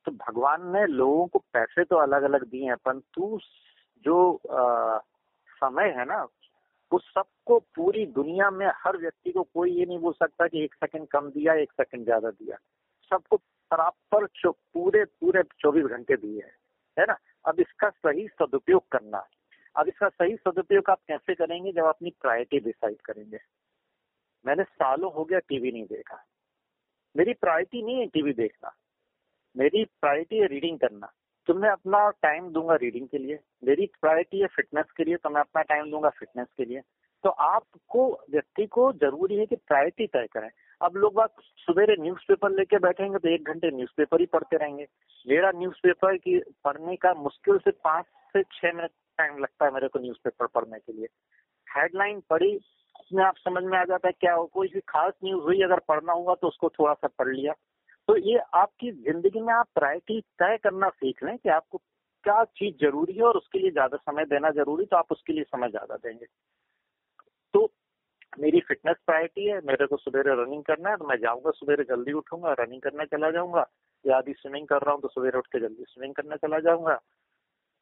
तो 0.05 0.11
भगवान 0.11 0.71
ने 0.71 0.87
लोगों 0.87 1.27
को 1.27 1.39
पैसे 1.39 1.83
तो 1.83 1.95
अलग 1.95 2.23
अलग 2.23 2.45
दिए 2.45 2.65
हैं 2.65 2.75
परंतु 2.77 3.39
जो 4.05 4.35
आ, 4.51 4.97
समय 5.47 5.83
है 5.83 6.05
ना 6.05 6.27
उस 6.91 7.09
सबको 7.09 7.59
पूरी 7.75 8.05
दुनिया 8.05 8.49
में 8.51 8.65
हर 8.77 8.97
व्यक्ति 8.97 9.31
को 9.31 9.43
कोई 9.43 9.71
ये 9.71 9.85
नहीं 9.85 9.99
बोल 9.99 10.13
सकता 10.13 10.47
कि 10.47 10.63
एक 10.63 10.73
सेकंड 10.73 11.07
कम 11.07 11.29
दिया, 11.29 11.53
एक 11.53 11.71
सेकंड 11.71 12.03
ज़्यादा 12.03 12.29
दिया। 12.29 12.57
सबको 13.11 13.37
बराबर 13.71 14.25
पूरे 14.45 15.03
पूरे 15.05 15.43
चौबीस 15.59 15.85
घंटे 15.85 16.15
दिए 16.15 16.41
है 16.41 16.51
है 16.97 17.05
ना? 17.05 17.17
अब 17.45 17.59
इसका 17.59 17.89
सही 17.89 18.27
सदुपयोग 18.27 18.87
करना 18.91 19.25
अब 19.75 19.87
इसका 19.87 20.07
सही 20.09 20.35
सदुपयोग 20.35 20.89
आप 20.89 20.99
कैसे 21.07 21.35
करेंगे 21.35 21.71
जब 21.71 21.85
अपनी 21.85 22.09
प्रायोरिटी 22.21 22.59
डिसाइड 22.59 23.01
करेंगे? 23.01 23.39
मैंने 24.45 24.63
सालों 24.63 25.11
हो 25.13 25.23
गया 25.25 25.39
टीवी 25.39 25.71
नहीं 25.71 25.85
देखा। 25.85 26.23
मेरी 27.15 27.33
प्रायोरिटी 27.33 27.81
नहीं 27.81 27.99
है 27.99 28.05
टीवी 28.07 28.33
देखना। 28.33 28.71
मेरी 29.55 29.83
प्रायोरिटी 29.85 30.37
है 30.37 30.47
रीडिंग 30.47 30.79
करना। 30.79 31.11
तो 31.47 31.53
मैं 31.53 31.69
अपना 31.69 32.09
टाइम 32.21 32.49
दूँगा 32.49 32.75
रीडिंग 32.75 33.07
के 33.07 33.17
लिए। 33.17 33.39
मेरी 33.63 33.85
प्रायोरिटी 34.01 34.39
है 34.41 34.47
फिटनेस 34.47 34.91
के 34.97 35.03
लिए 35.03 35.15
तो 35.15 35.29
मैं 35.29 35.41
अपना 35.41 35.61
टाइम 35.61 35.89
दूँगा 35.91 36.09
फिटनेस 36.09 36.47
के 36.57 36.65
लिए। 36.65 36.81
तो 37.23 37.29
आपको, 37.29 38.05
व्यक्ति 38.31 38.65
को 38.65 38.91
ज़रूरी 38.93 39.35
है 39.35 39.45
कि 39.45 39.55
प्रायोरिटी 39.55 40.07
तय 40.07 40.27
करें। 40.33 40.49
अब 40.81 40.95
लोग 40.95 41.13
बात 41.13 41.33
सवेरे 41.39 41.95
न्यूज़पेपर 41.99 42.51
लेके 42.51 42.77
बैठेंगे 42.79 43.17
तो 43.17 43.29
एक 43.29 43.47
घंटे 43.47 43.71
न्यूज़पेपर 43.71 44.19
ही 44.19 44.25
पढ़ते 44.25 44.57
रहेंगे। 44.57 44.87
मेरा 45.27 45.51
न्यूज़पेपर 45.55 46.17
की 46.17 46.37
पढ़ने 46.63 46.95
का 46.95 47.13
मुश्किल 47.13 47.57
से 47.57 47.71
पाँच 47.71 48.05
से 48.33 48.43
छह 48.43 48.73
मिनट 48.73 48.91
टाइम 49.17 49.37
लगता 49.37 49.65
है 49.65 49.73
मेरे 49.73 49.87
को 49.87 49.99
न्यूज़पेपर 49.99 50.47
पढ़ने 50.47 50.79
के 50.79 50.93
लिए। 50.93 51.07
हेडलाइन 51.67 52.21
पढ़ी 52.29 52.55
उसमें 52.55 53.23
आप 53.23 53.37
समझ 53.37 53.63
में 53.63 53.77
आ 53.77 53.83
जाता 53.83 54.07
है 54.07 54.13
क्या 54.19 54.33
हो, 54.33 54.45
कोई 54.45 54.67
भी 54.67 54.79
खास 54.79 55.13
न्यूज़ 55.23 55.43
हुई, 55.43 55.61
अगर 55.61 55.79
पढ़ना 55.79 56.13
हुआ 56.13 56.35
तो 56.35 56.47
उसको 56.47 56.69
थोड़ा 56.69 56.93
सा 56.93 57.07
पढ़ 57.07 57.27
लिया। 57.27 57.53
तो 58.11 58.15
ये 58.19 58.37
आपकी 58.53 58.91
ज़िंदगी 58.91 59.41
में 59.41 59.53
आप 59.53 59.67
प्रायोरिटी 59.75 60.19
तय 60.39 60.57
करना 60.63 60.87
सीख 60.89 61.23
लें 61.23 61.37
कि 61.37 61.49
आपको 61.49 61.77
क्या 62.25 62.43
चीज़ 62.57 62.75
ज़रूरी 62.75 63.13
है 63.13 63.23
और 63.23 63.37
उसके 63.37 63.59
लिए 63.59 63.71
ज़्यादा 63.71 63.97
समय 63.97 64.25
देना 64.25 64.49
ज़रूरी 64.51 64.85
तो 64.85 64.97
आप 64.97 65.11
उसके 65.11 65.33
लिए 65.33 65.43
समय 65.43 65.69
ज़्यादा 65.69 65.95
देंगे। 65.95 66.25
तो 67.53 67.63
मेरी 68.39 68.59
फिटनेस 68.59 68.97
प्रायोरिटी 69.05 69.47
है, 69.47 69.59
मेरे 69.61 69.87
को 69.87 69.97
सवेरे 69.97 70.33
रनिंग 70.43 70.63
करना 70.63 70.89
है 70.89 70.97
तो 70.97 71.07
मैं 71.07 71.17
जाऊँगा 71.17 71.51
सुबह 71.51 71.83
जल्दी 71.83 72.13
उठूँगा 72.13 72.55
रनिंग 72.59 72.81
करने 72.81 73.05
चला 73.05 73.31
जाऊँगा। 73.31 73.65
या 74.05 74.17
अभी 74.17 74.33
स्विमिंग 74.33 74.67
कर 74.67 74.81
रहा 74.81 74.93
हूँ 74.93 75.01
तो 75.01 75.07
सवेरे 75.07 75.37
उठ 75.37 75.47
के 75.47 75.59
जल्दी 75.59 75.83
स्विमिंग 75.83 76.15
करने 76.15 76.37
चला 76.37 76.59
जाऊँगा। 76.59 76.99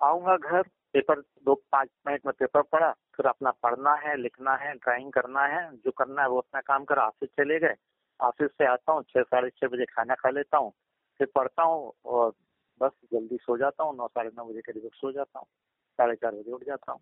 आऊँगा 0.01 0.37
घर 0.37 0.61
पेपर 0.93 1.19
दो 1.45 1.55
पाँच 1.71 1.89
मिनट 2.07 2.25
में 2.25 2.33
पेपर 2.39 2.61
पढ़ा, 2.63 2.91
फिर 3.17 3.25
अपना 3.25 3.51
पढ़ना 3.63 3.93
है, 3.97 4.15
लिखना 4.17 4.55
है 4.57 4.73
ड्राइंग 4.75 5.11
करना 5.11 5.45
है, 5.47 5.69
जो 5.75 5.91
करना 5.91 6.21
है 6.21 6.29
वो 6.29 6.37
अपना 6.37 6.61
काम 6.63 6.85
कर 6.85 6.99
ऑफ़िस 6.99 7.29
चले 7.37 7.59
गए। 7.59 7.75
ऑफ़िस 8.19 8.51
से 8.51 8.65
आता 8.65 8.91
हूँ, 8.91 9.03
छह, 9.03 9.21
साढ़े 9.23 9.49
छह 9.51 9.67
बजे 9.67 9.85
खाना 9.87 10.15
खा 10.15 10.29
लेता 10.29 10.57
हूँ, 10.57 10.71
फिर 11.19 11.27
पढ़ता 11.35 11.63
हूँ 11.63 11.91
और 12.07 12.31
बस 12.81 12.91
जल्दी 13.13 13.37
सो 13.37 13.57
जाता 13.57 13.83
हूँ, 13.83 13.95
नौ, 13.97 14.07
साढ़े 14.07 14.29
नौ 14.29 14.45
बजे 14.45 14.61
करीब 14.61 14.89
सो 14.95 15.11
जाता 15.11 15.39
हूँ, 15.39 15.47
साढ़े 15.99 16.15
चार 16.15 16.31
बजे 16.31 16.51
उठ 16.51 16.63
जाता 16.63 16.91
हूँ। 16.91 17.01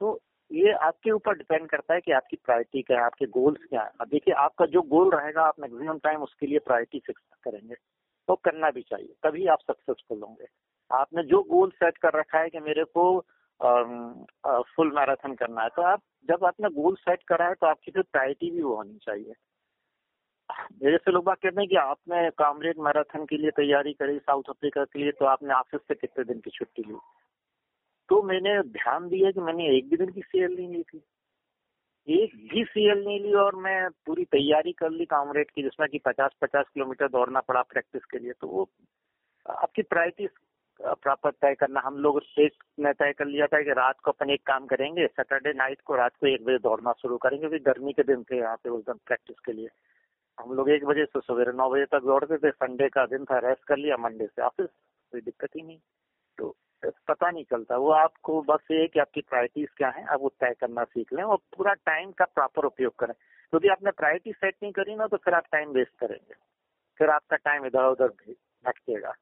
तो 0.00 0.20
ये 0.50 0.72
आपके 0.84 1.10
ऊपर 1.10 1.36
डिपेंड 1.36 1.68
करता 1.68 1.94
है 1.94 2.00
कि 2.00 2.12
आपकी 2.12 2.36
प्रायोरिटी 2.36 2.82
क्या 2.82 2.98
है, 2.98 3.04
आपके 3.04 3.26
गोल्स 3.28 3.64
क्या 3.68 3.82
है। 3.82 3.90
अब 4.00 4.08
देखिए, 4.08 4.34
आपका 4.36 4.66
जो 4.66 4.82
गोल 4.88 5.10
रहेगा, 5.10 5.42
आप 5.42 5.60
मैक्सिमम 5.60 5.98
टाइम 5.98 6.22
उसके 6.22 6.46
लिए 6.46 6.58
प्रायोरिटी 6.60 6.98
फिक्स 7.06 7.22
करेंगे 7.44 7.74
तो 8.28 8.34
करना 8.44 8.70
भी 8.70 8.82
चाहिए, 8.82 9.14
तभी 9.24 9.46
आप 9.46 9.58
सक्सेसफुल 9.62 10.22
होंगे। 10.22 10.46
आपने 10.90 11.22
जो 11.24 11.42
गोल 11.44 11.70
सेट 11.72 11.96
कर 11.98 12.18
रखा 12.18 12.38
है 12.38 12.48
कि 12.50 12.60
मेरे 12.60 12.84
को 12.96 13.04
फुल 14.68 14.92
मैराथन 14.94 15.34
करना 15.34 15.62
है 15.62 15.68
तो 15.76 15.82
आप, 15.82 16.00
जब 16.28 16.44
आपने 16.44 16.68
गोल 16.72 16.94
सेट 16.96 17.22
करा 17.28 17.46
है 17.46 17.54
तो 17.54 17.66
आपकी 17.66 17.90
फिर 17.92 18.02
प्रायोरिटी 18.02 18.50
भी 18.50 18.62
वो 18.62 18.74
होनी 18.76 18.98
चाहिए। 19.02 19.34
मेरे 20.82 20.96
से 20.96 21.12
लोग 21.12 21.24
बात 21.24 21.38
कहते 21.42 21.60
हैं 21.60 21.68
कि 21.68 21.76
आपने 21.76 22.28
कामरेड 22.30 22.78
मैराथन 22.78 23.24
के 23.26 23.36
लिए 23.36 23.50
तैयारी 23.50 23.92
करी, 23.92 24.18
साउथ 24.18 24.50
अफ्रीका 24.50 24.84
के 24.84 24.98
लिए 24.98 25.12
तो 25.12 25.24
आपने 25.24 25.54
ऑफ़िस 25.54 25.80
से 25.80 25.94
कितने 25.94 26.24
दिन 26.24 26.40
की 26.40 26.50
छुट्टी 26.50 26.82
ली? 26.82 26.94
तो 28.08 28.22
मैंने 28.22 28.60
ध्यान 28.62 29.08
दिया 29.08 29.30
कि 29.30 29.40
मैंने 29.40 29.68
एक 29.76 29.88
भी 29.90 29.96
दिन 29.96 30.10
की 30.12 30.20
सीएल 30.20 30.54
नहीं 30.56 30.68
ली 30.68 30.82
थी। 30.82 31.02
एक 32.08 32.34
भी 32.52 32.64
सीएल 32.64 33.04
नहीं 33.04 33.20
ली 33.20 33.32
और 33.34 33.56
मैं 33.56 33.88
पूरी 34.06 34.24
तैयारी 34.24 34.72
कर 34.72 34.90
ली 34.90 35.04
कामरेड 35.04 35.50
की, 35.50 35.62
जिसमें 35.62 35.88
कि 35.88 35.98
पचास 35.98 36.30
पचास 36.40 36.66
किलोमीटर 36.74 37.08
दौड़ना 37.08 37.40
पड़ा 37.40 37.62
प्रैक्टिस 37.62 38.04
के 38.04 38.18
लिए। 38.18 38.32
तो 38.32 38.46
वो 38.46 38.68
आपकी 39.46 39.82
प्रायोरिटी 39.82 40.28
प्रॉपर 40.80 41.30
तय 41.30 41.54
करना, 41.54 41.80
हम 41.80 41.96
लोग 41.98 42.20
एक 42.38 42.64
ने 42.80 42.92
तय 42.92 43.12
कर 43.12 43.26
लिया 43.26 43.46
था 43.46 43.62
कि 43.62 43.70
रात 43.70 44.00
को 44.00 44.10
अपन 44.10 44.30
एक 44.30 44.42
काम 44.46 44.66
करेंगे, 44.66 45.06
सैटरडे 45.06 45.52
नाइट 45.52 45.80
को 45.80 45.96
रात 45.96 46.16
को 46.16 46.26
एक 46.26 46.44
बजे 46.44 46.58
दौड़ना 46.58 46.92
शुरू 46.92 47.16
करेंगे, 47.16 47.48
क्योंकि 47.48 47.64
गर्मी 47.64 47.92
के 47.92 48.02
दिन 48.02 48.22
थे 48.22 48.38
यहाँ 48.38 48.56
पे 48.56 48.70
उस 48.70 48.84
दिन 48.84 48.98
प्रैक्टिस 49.06 49.40
के 49.40 49.52
लिए। 49.52 49.68
हम 50.40 50.52
लोग 50.52 50.70
एक 50.70 50.84
बजे 50.84 51.04
से 51.04 51.20
सवेरे 51.20 51.52
नौ 51.52 51.70
बजे 51.70 51.84
तक 51.84 52.02
दौड़ते 52.04 52.38
थे, 52.38 52.50
संडे 52.50 52.88
का 52.88 53.06
दिन 53.06 53.24
था 53.24 53.38
रेस्ट 53.38 53.64
कर 53.64 53.76
लिया 53.76 53.96
मंडे 53.96 54.26
से 54.26 54.42
ऑफ़िस 54.42 54.68
कोई 55.12 55.20
दिक्कत 55.20 55.56
ही 55.56 55.62
नहीं। 55.62 55.78
तो 56.38 56.56
पता 57.08 57.30
नहीं 57.30 57.44
चलता, 57.44 57.76
वो 57.76 57.90
आपको 57.90 58.40
बस 58.42 58.66
ये 58.70 58.86
कि 58.88 59.00
आपकी 59.00 59.20
प्रायोरिटीज 59.20 59.68
क्या 59.76 59.88
है, 59.88 60.04
आप 60.04 60.20
वो 60.20 60.28
तय 60.40 60.54
करना 60.60 60.84
सीख 60.84 61.12
लें 61.12 61.22
और 61.22 61.36
पूरा 61.56 61.72
टाइम 61.86 62.12
का 62.12 62.24
प्रॉपर 62.24 62.64
उपयोग 62.64 62.94
करें। 62.98 63.14
क्योंकि 63.50 63.68
तो 63.68 63.72
आपने 63.72 63.90
प्रायोरिटी 63.90 64.32
सेट 64.32 64.54
नहीं 64.62 64.72
करी 64.72 64.94
ना 64.94 65.06
तो 65.06 65.16
फिर 65.16 65.34
आप 65.34 65.46
टाइम 65.52 65.70
वेस्ट 65.70 65.98
करेंगे। 65.98 66.34
फिर 66.98 67.10
आपका 67.10 67.36
टाइम 67.36 67.66
इधर 67.66 67.84
उधर 67.84 68.08
भटकेगा। 68.64 69.12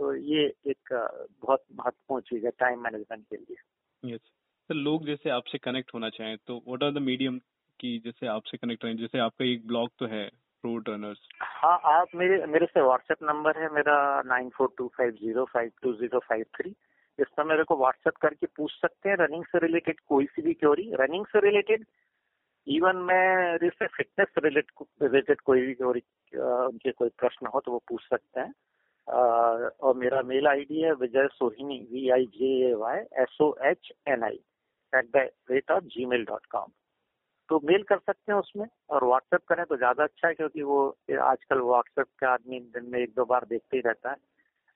तो 0.00 0.14
ये 0.14 0.46
एक 0.66 0.92
बहुत 1.40 1.64
महत्वपूर्ण 1.74 2.22
चीज़ 2.22 2.44
है 2.44 2.50
टाइम 2.50 2.82
मैनेजमेंट 2.82 3.24
के 3.24 3.36
लिए। 3.36 4.12
यस 4.14 4.20
तो 4.68 4.74
लोग 4.74 5.06
जैसे 5.06 5.30
आपसे 5.30 5.58
कनेक्ट 5.58 5.94
होना 5.94 6.08
चाहें 6.08 6.36
तो 6.46 6.56
व्हाट 6.56 6.82
आर 6.82 6.92
द 6.92 6.98
मीडियम 6.98 7.40
की 7.80 7.98
जैसे 8.04 8.26
आपसे 8.28 8.56
कनेक्ट 8.56 8.84
रहें, 8.84 8.96
जैसे 8.96 9.18
आपका 9.20 9.44
एक 9.44 9.66
ब्लॉग 9.66 9.90
तो 9.98 10.06
है 10.06 10.26
रोड 10.64 10.88
रनर्स 10.88 11.28
हाँ 11.42 11.78
आप 11.92 12.08
मेरे 12.14 12.44
मेरे 12.46 12.66
से 12.66 12.80
व्हाट्सएप 12.82 13.22
नंबर 13.22 13.58
है, 13.58 13.68
मेरा 13.74 13.96
nine 14.26 14.48
four 14.56 14.72
two 14.78 14.86
five 14.96 15.10
zero 15.20 15.44
five 15.52 15.70
two 15.82 15.92
zero 15.94 16.18
five 16.28 16.44
three 16.56 16.74
इस 17.18 17.26
पर 17.36 17.44
मेरे 17.44 17.64
को 17.64 17.76
व्हाट्सएप 17.76 18.16
करके 18.22 18.46
पूछ 18.56 18.72
सकते 18.72 19.08
हैं 19.08 19.16
रनिंग 19.16 19.44
से 19.44 19.58
रिलेटेड 19.66 20.00
कोई 20.08 20.26
सी 20.26 20.42
भी 20.42 20.54
क्योरी 20.54 20.90
रनिंग 21.00 21.26
से 21.26 21.40
रिलेटेड 21.40 21.84
इवन 22.66 22.96
मैं 23.08 23.68
से 23.68 23.86
फिटनेस 23.86 24.34
रिलेटेड 24.44 25.40
कोई 25.40 25.60
भी 25.66 25.74
क्योरी 25.74 26.02
उनके 26.38 26.90
कोई 26.92 27.08
प्रश्न 27.18 27.46
हो 27.54 27.60
तो 27.60 27.72
वो 27.72 27.82
पूछ 27.88 28.02
सकते 28.02 28.40
हैं। 28.40 28.52
और 29.06 29.96
मेरा 29.96 30.20
मेल 30.24 30.46
आईडी 30.46 30.80
है 30.80 30.92
Vijay 30.94 31.26
Sohini 31.32 31.78
V 31.92 32.08
I 32.16 32.26
J 32.34 32.50
A 32.68 32.74
Y 32.80 32.98
S 33.22 33.36
O 33.40 33.54
H 33.70 33.92
N 34.08 34.24
I 34.24 34.38
at 34.92 35.10
the 35.16 35.28
rate 35.50 35.70
of 35.70 35.84
Gmail 36.06 36.24
dot 36.24 36.46
com 36.50 36.70
तो 37.50 37.60
मेल 37.64 37.82
कर 37.82 37.98
सकते 37.98 38.32
हैं 38.32 38.38
उसमें 38.38 38.66
और 38.90 39.04
व्हाट्सएप 39.04 39.40
करें 39.48 39.64
तो 39.66 39.76
ज़्यादा 39.76 40.04
अच्छा 40.04 40.28
है 40.28 40.34
क्योंकि 40.34 40.62
वो 40.62 40.78
आजकल 41.22 41.60
व्हाट्सएप 41.60 42.06
के 42.20 42.26
आदमी 42.26 42.60
दिन 42.60 42.90
में 42.92 42.98
एक 43.00 43.12
दो 43.16 43.24
बार 43.24 43.44
देखते 43.50 43.76
ही 43.76 43.82
रहता 43.86 44.10
है। 44.10 44.16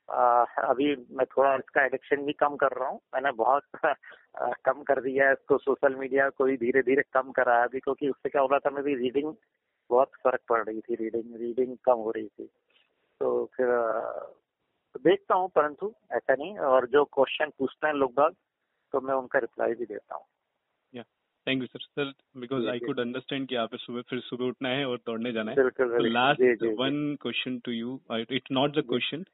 आ, 0.08 0.44
अभी 0.44 0.96
मैं 1.10 1.26
थोड़ा 1.26 1.54
इसका 1.56 1.84
एडिक्शन 1.84 2.24
भी 2.24 2.32
कम 2.32 2.56
कर 2.56 2.72
रहा 2.72 2.88
हूँ। 2.88 3.00
मैंने 3.14 3.32
बहुत 3.32 3.62
कम 4.64 4.82
कर 4.82 5.00
दिया 5.00 5.26
है 5.26 5.32
इसको 5.32 5.58
सोशल 5.58 5.94
मीडिया 5.94 6.28
को 6.30 6.44
भी 6.44 6.56
धीरे 6.56 6.82
धीरे 6.82 7.02
कम 7.12 7.30
करा 7.32 7.56
है। 7.58 7.64
अभी 7.64 7.80
क्योंकि 7.80 8.08
उससे 8.08 8.28
क्या 8.28 8.42
हो 8.42 8.48
रहा 8.48 8.58
था 8.58 8.70
मेरी 8.70 8.94
रीडिंग 8.94 9.32
बहुत 9.90 10.10
फ़र्क 10.24 10.40
पड़ 10.48 10.62
रही 10.64 10.80
थी 10.80 10.94
रीडिंग 10.94 11.36
रीडिंग 11.36 11.76
कम 11.84 11.98
हो 11.98 12.10
रही 12.10 12.26
थी। 12.28 12.46
तो 13.20 13.44
फिर 13.56 13.66
देखता 15.04 15.34
हूँ 15.34 15.48
परंतु 15.48 15.92
ऐसा 16.12 16.34
नहीं। 16.34 16.58
और 16.58 16.86
जो 16.86 17.04
क्वेश्चन 17.04 17.50
पूछते 17.58 17.86
हैं 17.86 17.94
लोग 17.94 18.12
बाग 18.14 18.34
तो 18.92 19.00
मैं 19.00 19.14
उनका 19.14 19.38
रिप्लाई 19.38 19.74
भी 19.74 19.84
देता 19.84 20.14
हूँ। 20.14 20.24
Thank 21.48 21.62
you 21.62 21.66
sir 21.66 21.78
sir 21.78 22.12
because 22.40 22.68
I 22.68 22.78
could 22.78 23.00
understand 23.00 23.48
कि 23.48 23.54
आप 23.54 23.74
सुबह 23.74 24.00
फिर 24.00 24.20
सुबह 24.20 24.44
उठना 24.44 24.68
है 24.68 24.84
और 24.86 24.96
दौड़ने 25.06 25.32
जाना 25.32 25.50
है। 25.50 25.56
Last 26.10 26.64
one 26.78 27.16
question 27.22 27.58
to 27.58 27.72
you 27.72 27.98
it's 28.12 28.52
not 28.52 28.76
the 28.76 28.84
question 28.88 29.24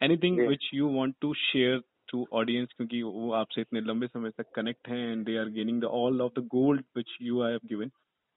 anything 0.00 0.40
which 0.48 0.70
you 0.74 0.88
want 0.88 1.14
to 1.20 1.34
share 1.34 1.80
to 2.10 2.26
audience 2.32 2.72
क्योंकि 2.76 3.02
वो 3.02 3.32
आपसे 3.32 3.60
इतने 3.60 3.80
लंबे 3.80 4.06
समय 4.06 4.30
तक 4.30 4.50
कनेक्ट 4.54 4.88
हैं 4.88 5.12
and 5.12 5.24
they 5.26 5.36
are 5.36 5.48
gaining 5.48 5.80
the 5.80 5.84
all 5.84 6.20
of 6.22 6.40
the 6.40 6.46
gold 6.46 6.84
which 6.96 7.16
you 7.22 7.42
have 7.42 7.58
given 7.66 7.88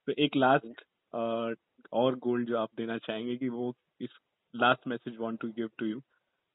तो 0.07 0.13
एक 0.17 0.35
लास्ट 0.35 0.81
uh, 1.13 1.55
और 1.93 2.15
गोल्ड 2.15 2.47
जो 2.47 2.57
आप 2.57 2.69
देना 2.77 2.97
चाहेंगे 2.97 3.35
कि 3.35 3.49
वो 3.49 3.73
इस 4.01 4.09
last 4.55 4.87
message 4.87 5.17
want 5.19 5.39
to 5.39 5.47
give 5.47 5.69
to 5.77 5.85
you 5.85 6.01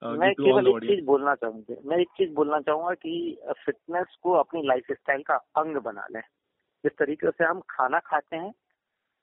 मैं 0.03 0.33
केवल 0.33 0.69
एक 0.69 0.83
चीज़ 0.83 1.05
बोलना 1.05 1.35
चाहूँगी। 1.35 1.77
मैं 1.85 1.97
एक 1.99 2.09
चीज़ 2.09 2.31
बोलना 2.31 2.61
चाहूँगा 2.61 2.95
कि 2.95 3.39
फिटनेस 3.67 4.17
को 4.23 4.33
अपनी 4.33 4.63
लाइफ 4.67 4.85
स्टाइल 4.91 5.23
का 5.23 5.35
अंग 5.35 5.77
बना 5.77 6.07
लें। 6.11 6.21
जिस 6.85 6.93
तरीके 6.99 7.31
से 7.31 7.45
हम 7.45 7.61
खाना 7.71 7.99
खाते 7.99 8.37
हैं, 8.37 8.53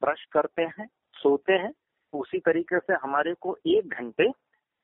ब्रश 0.02 0.26
करते 0.32 0.62
हैं, 0.62 0.88
सोते 1.16 1.54
हैं, 1.54 1.72
उसी 2.14 2.40
तरीके 2.40 2.80
से 2.80 2.94
हमारे 3.04 3.34
को 3.42 3.58
एक 3.68 3.94
घंटे 3.94 4.30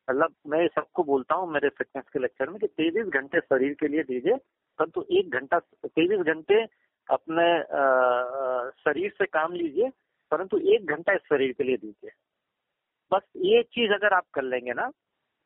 मतलब 0.07 0.33
मैं 0.47 0.67
सबको 0.67 1.03
बोलता 1.03 1.35
हूँ 1.35 1.51
मेरे 1.51 1.69
फिटनेस 1.69 2.05
के 2.13 2.19
लेक्चर 2.19 2.49
में 2.49 2.59
कि 2.59 2.67
तेईस 2.67 3.07
घंटे 3.07 3.39
शरीर 3.39 3.73
के 3.79 3.87
लिए 3.87 4.03
दीजिए, 4.03 4.35
परंतु 4.79 5.01
तो 5.01 5.17
एक 5.17 5.29
घंटा, 5.29 5.59
तेईस 5.59 6.19
घंटे 6.19 6.63
अपने 7.09 7.45
शरीर 8.83 9.11
से 9.17 9.25
काम 9.25 9.53
लीजिए, 9.53 9.89
परंतु 10.31 10.57
तो 10.57 10.73
एक 10.73 10.85
घंटा 10.85 11.13
इस 11.13 11.21
शरीर 11.29 11.51
के 11.51 11.63
लिए 11.63 11.77
दीजिए। 11.77 12.11
बस 13.11 13.21
ये 13.45 13.61
चीज़ 13.63 13.91
अगर 13.93 14.13
आप 14.13 14.25
कर 14.33 14.43
लेंगे 14.43 14.73
ना 14.73 14.89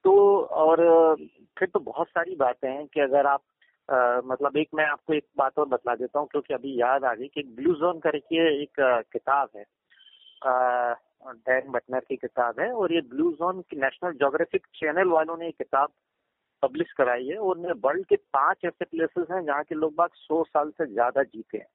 तो 0.06 0.14
और 0.62 0.78
फिर 1.60 1.68
तो 1.68 1.80
बहुत 1.80 2.08
सारी 2.08 2.36
बातें 2.36 2.70
हैं 2.70 2.86
कि 2.88 3.00
अगर 3.00 3.28
आप 3.28 3.42
आ, 3.90 4.22
मतलब 4.26 4.58
एक 4.58 4.70
मैं 4.76 4.86
आपको 4.86 5.14
एक 5.14 5.28
बात 5.38 5.60
और 5.60 5.68
बतला 5.68 5.96
देता 5.96 6.20
हूँ 6.20 6.28
क्योंकि 6.28 6.54
अभी 6.54 6.80
याद 6.82 7.04
आ 7.06 7.14
गई 7.14 7.28
कि 7.28 7.44
ब्लू 7.56 7.74
जोन 7.76 8.00
करके 8.00 8.46
एक 8.64 8.80
किताब 9.14 9.50
है। 9.56 9.64
डैन 11.26 11.72
बटनर 11.72 12.00
की 12.00 12.16
किताब 12.16 12.60
है 12.60 12.72
और 12.72 12.94
ये 12.94 13.02
ब्लू 13.02 13.32
जोन 13.32 13.62
की 13.62 13.78
नेशनल 13.78 14.12
जोग्राफिक 14.14 14.68
चैनल 14.76 15.08
वालों 15.08 15.38
ने 15.38 15.46
ये 15.46 15.52
किताब 15.52 15.92
पब्लिश 16.64 16.92
कराई 16.92 17.28
है 17.28 17.38
और 17.38 17.58
वर्ल्ड 17.86 18.06
के 18.06 18.16
पाँच 18.16 18.66
ऐसे 18.66 18.86
प्लेसेस 18.86 19.28
हैं 19.32 19.44
जहाँ 19.46 19.64
के 19.64 19.76
लोग 19.76 19.96
बाग 19.96 20.10
सौ 20.16 20.44
साल 20.44 20.70
से 20.70 20.86
ज़्यादा 20.86 21.24
जीते 21.24 21.58
हैं। 21.58 21.68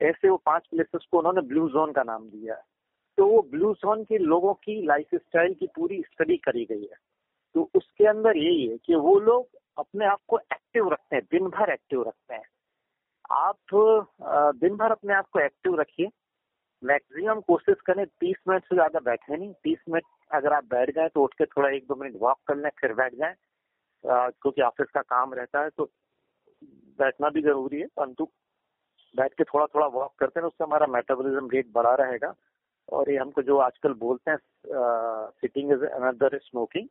ऐसे 0.00 0.28
वो 0.28 0.36
पाँच 0.36 0.66
प्लेसेस 0.66 1.06
को 1.10 1.18
उन्होंने 1.18 1.40
ब्लू 1.40 1.68
जोन 1.68 1.92
का 1.92 2.02
नाम 2.02 2.28
दिया 2.28 2.54
है। 2.54 2.62
तो 3.18 3.26
वो 3.26 3.42
ब्लू 3.50 3.72
जोन 3.74 4.04
के 4.04 4.18
लोगों 4.18 4.54
की 4.54 4.80
लाइफ 4.86 5.14
स्टाइल 5.14 5.54
की 5.54 5.66
पूरी 5.66 6.02
स्टडी 6.02 6.36
करी 6.36 6.64
गई 6.64 6.82
है। 6.82 6.96
तो 7.54 7.68
उसके 7.74 8.06
अंदर 8.06 8.36
यही 8.36 8.66
है 8.66 8.76
कि 8.76 8.94
वो 8.94 9.18
लोग 9.20 9.48
अपने 9.76 10.06
आप 10.06 10.20
को 10.28 10.38
एक्टिव 10.38 10.88
रखते 10.92 11.16
हैं 11.16 11.24
दिन 11.32 11.48
भर 11.50 11.70
एक्टिव 11.72 12.02
रखते 12.08 12.34
हैं। 12.34 12.44
आप 13.30 14.56
दिन 14.56 14.76
भर 14.76 14.90
अपने 14.92 15.14
आप 15.14 15.28
को 15.32 15.40
एक्टिव 15.40 15.80
रखिए। 15.80 16.10
मैक्सिमम 16.82 17.40
कोशिश 17.42 17.80
करें, 17.86 18.04
तीस 18.06 18.36
मिनट 18.48 18.64
से 18.64 18.74
ज़्यादा 18.76 19.00
बैठे 19.00 19.36
नहीं, 19.36 19.52
तीस 19.54 19.78
मिनट 19.88 20.04
अगर 20.30 20.52
आप 20.52 20.64
बैठ 20.70 20.94
जाए 20.94 21.08
तो 21.08 21.22
उठ 21.24 21.34
के 21.34 21.44
थोड़ा 21.46 21.68
एक 21.70 21.86
दो 21.88 21.94
मिनट 21.96 22.16
वॉक 22.20 22.38
कर 22.48 22.56
लें, 22.56 22.70
फिर 22.80 22.92
बैठ 22.94 23.14
जाए। 23.14 23.34
क्योंकि 24.04 24.62
ऑफ़िस 24.62 24.88
का 24.94 25.00
काम 25.02 25.34
रहता 25.34 25.62
है 25.62 25.70
तो 25.70 25.84
बैठना 26.98 27.28
भी 27.30 27.42
ज़रूरी 27.42 27.80
है, 27.80 27.86
परंतु 27.96 28.28
बैठ 29.14 29.34
के 29.34 29.44
थोड़ा 29.44 29.66
थोड़ा 29.74 29.86
वॉक 29.88 30.14
करते 30.18 30.40
हैं, 30.40 30.46
उससे 30.46 30.64
हमारा 30.64 30.86
मेटाबॉलिज्म 30.88 31.48
रेट 31.50 31.72
बढ़ा 31.72 31.94
रहेगा। 31.94 32.34
और 32.88 33.10
ये 33.10 33.16
हमको 33.18 33.42
जो 33.42 33.56
आजकल 33.60 33.92
बोलते 33.98 34.30
हैं 34.30 34.38
सिटिंग 35.32 35.72
इज़ 35.72 35.84
अनदर 35.86 36.38
स्मोकिंग 36.38 36.88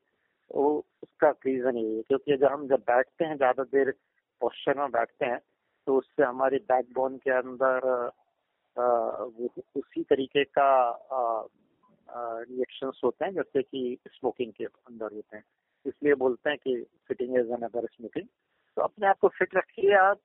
वो 0.55 0.69
उसका 1.03 1.29
रीजन 1.45 1.77
यही 1.77 1.95
है 1.95 2.01
क्योंकि 2.01 2.37
जब 2.37 2.51
हम 2.51 2.67
जब 2.67 2.79
बैठते 2.87 3.25
हैं 3.25 3.35
ज़्यादा 3.37 3.63
देर 3.73 3.91
पोस्चर 4.41 4.79
में 4.79 4.91
बैठते 4.91 5.25
हैं 5.25 5.39
तो 5.87 5.97
उससे 5.97 6.23
हमारे 6.23 6.57
बैकबोन 6.69 7.17
के 7.17 7.31
अंदर 7.31 7.87
उसी 9.77 10.03
तरीके 10.03 10.43
का 10.57 10.69
रिएक्शंस 12.09 13.01
होते 13.03 13.25
हैं 13.25 13.33
जैसे 13.33 13.61
कि 13.61 13.97
स्मोकिंग 14.09 14.51
के 14.53 14.65
अंदर 14.65 15.13
होते 15.15 15.37
हैं। 15.37 15.43
इसलिए 15.85 16.13
बोलते 16.15 16.49
हैं 16.49 16.57
कि 16.59 16.75
फिटिंग 17.07 17.37
इज़ 17.37 17.51
अनदर 17.53 17.85
स्मोकिंग 17.87 18.27
तो 18.77 18.81
अपने 18.81 19.07
आप 19.07 19.17
को 19.21 19.27
फिट 19.37 19.55
रखिए 19.57 19.93
आप 19.97 20.19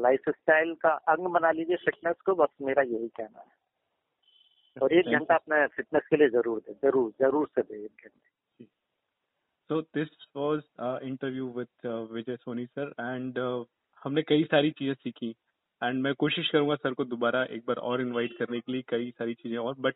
लाइफ 0.00 0.28
स्टाइल 0.28 0.74
का 0.82 0.90
अंग 1.12 1.26
बना 1.34 1.50
लीजिए 1.52 1.76
फिटनेस 1.84 2.20
को 2.26 2.34
बस 2.34 2.48
मेरा 2.62 2.82
यही 2.84 3.08
कहना 3.16 3.38
है। 3.40 3.56
और 4.76 4.92
एक 4.92 5.06
घंटा 5.08 5.34
अपने 5.34 5.66
फिटनेस 5.76 6.06
के 6.10 6.16
लिए 6.16 6.28
ज़रूर 6.30 6.58
दे 6.60 6.72
ज़रूर 6.82 7.10
ज़रूर 7.20 7.46
से 7.54 7.62
दे 7.62 7.84
एक 7.84 8.04
घंटे। 8.04 8.27
So 9.70 9.80
this 9.94 10.08
was 10.36 10.60
interview 11.04 11.46
with 11.56 11.86
Vijay 12.12 12.36
Soni 12.36 12.64
sir 12.66 12.92
and 13.00 13.38
हमने 14.02 14.22
कई 14.22 14.44
सारी 14.44 14.70
चीज़ें 14.78 14.94
सीखी। 14.94 15.28
एंड 15.82 16.00
मैं 16.02 16.12
कोशिश 16.14 16.48
करूँगा 16.50 16.74
सर 16.76 16.94
को 16.94 17.04
दोबारा 17.04 17.42
एक 17.56 17.64
बार 17.66 17.76
और 17.88 18.00
इनवाइट 18.00 18.36
करने 18.38 18.60
के 18.60 18.72
लिए 18.72 18.82
कई 18.88 19.10
सारी 19.10 19.34
चीज़ें 19.34 19.58
और 19.58 19.74
बट 19.78 19.94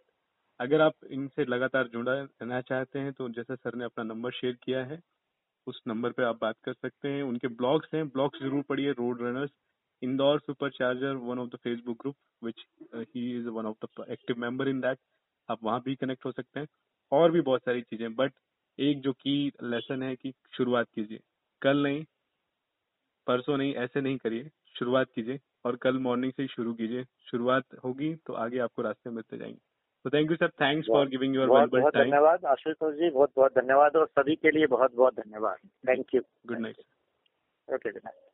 अगर 0.60 0.80
आप 0.80 1.04
इनसे 1.10 1.44
लगातार 1.44 1.88
जुड़ा 1.92 2.12
रहना 2.12 2.60
चाहते 2.62 2.98
हैं 2.98 3.12
तो 3.12 3.28
जैसे 3.30 3.56
सर 3.56 3.74
ने 3.76 3.84
अपना 3.84 4.04
नंबर 4.04 4.30
शेयर 4.32 4.58
किया 4.64 4.84
है, 4.84 5.00
उस 5.66 5.80
नंबर 5.88 6.12
पे 6.12 6.24
आप 6.24 6.38
बात 6.40 6.56
कर 6.64 6.72
सकते 6.74 7.08
हैं। 7.08 7.22
उनके 7.22 7.48
ब्लॉग्स 7.56 7.94
हैं 7.94 8.06
ब्लॉग्स 8.08 8.42
ज़रूर 8.42 8.62
पढ़िए 8.68 8.92
road 8.92 9.22
runners 9.22 9.50
Indore 10.02 10.40
super 10.40 10.70
charger 10.72 11.14
one 11.24 11.38
of 11.38 11.48
the 11.48 11.58
Facebook 11.64 11.98
group 12.00 12.16
which 12.42 12.64
he 12.94 13.30
is 13.38 13.48
one 13.50 13.66
of 13.66 13.86
the 13.86 14.06
active 14.10 14.40
member 14.40 14.68
in 14.68 14.80
that 14.80 14.98
आप 15.48 15.64
वहाँ 15.64 15.80
भी 15.84 15.94
कनेक्ट 15.96 16.24
हो 16.26 16.32
सकते 16.32 16.60
हैं। 16.60 16.66
और 17.12 17.30
भी 17.32 17.40
बहुत 17.42 17.60
सारी 17.62 17.82
चीज़ें 17.82 18.14
बट 18.14 18.32
एक 18.82 19.00
जो 19.00 19.12
की 19.12 19.52
लेसन 19.62 20.02
है 20.02 20.14
कि 20.16 20.32
शुरुआत 20.56 20.86
कीजिए। 20.94 21.20
कल 21.62 21.82
नहीं 21.82 22.04
परसों 23.26 23.56
नहीं 23.56 23.74
ऐसे 23.74 24.00
नहीं 24.00 24.18
करिए। 24.18 24.50
शुरुआत 24.78 25.06
कीजिए 25.14 25.40
और 25.64 25.76
कल 25.76 25.98
मॉर्निंग 25.98 26.32
से 26.32 26.42
ही 26.42 26.48
शुरू 26.48 26.72
कीजिए। 26.74 27.04
शुरुआत 27.30 27.64
होगी 27.84 28.14
तो 28.26 28.32
आगे 28.32 28.58
आपको 28.58 28.82
रास्ते 28.82 29.10
मिलते 29.10 29.38
जाएँगे। 29.38 29.58
तो 30.04 30.10
thank 30.10 30.30
you 30.30 30.36
sir 30.36 30.48
thanks 30.50 30.88
for 30.88 31.08
giving 31.08 31.34
your 31.36 31.48
बहुत 31.48 31.70
बहुत 31.70 31.96
धन्यवाद 31.96 32.44
आशुतोष 32.44 32.94
जी 32.94 33.10
बहुत 33.10 33.32
बहुत 33.36 33.58
धन्यवाद 33.58 33.96
और 33.96 34.06
सभी 34.06 34.36
के 34.36 34.50
लिए 34.50 34.66
बहुत 34.66 34.94
बहुत 34.94 35.14
धन्यवाद। 35.14 35.68
Thank 35.88 36.14
you 36.14 36.22
good 36.46 36.58
night 36.58 36.78
okay 37.74 37.92
good 37.92 38.02
night 38.04 38.31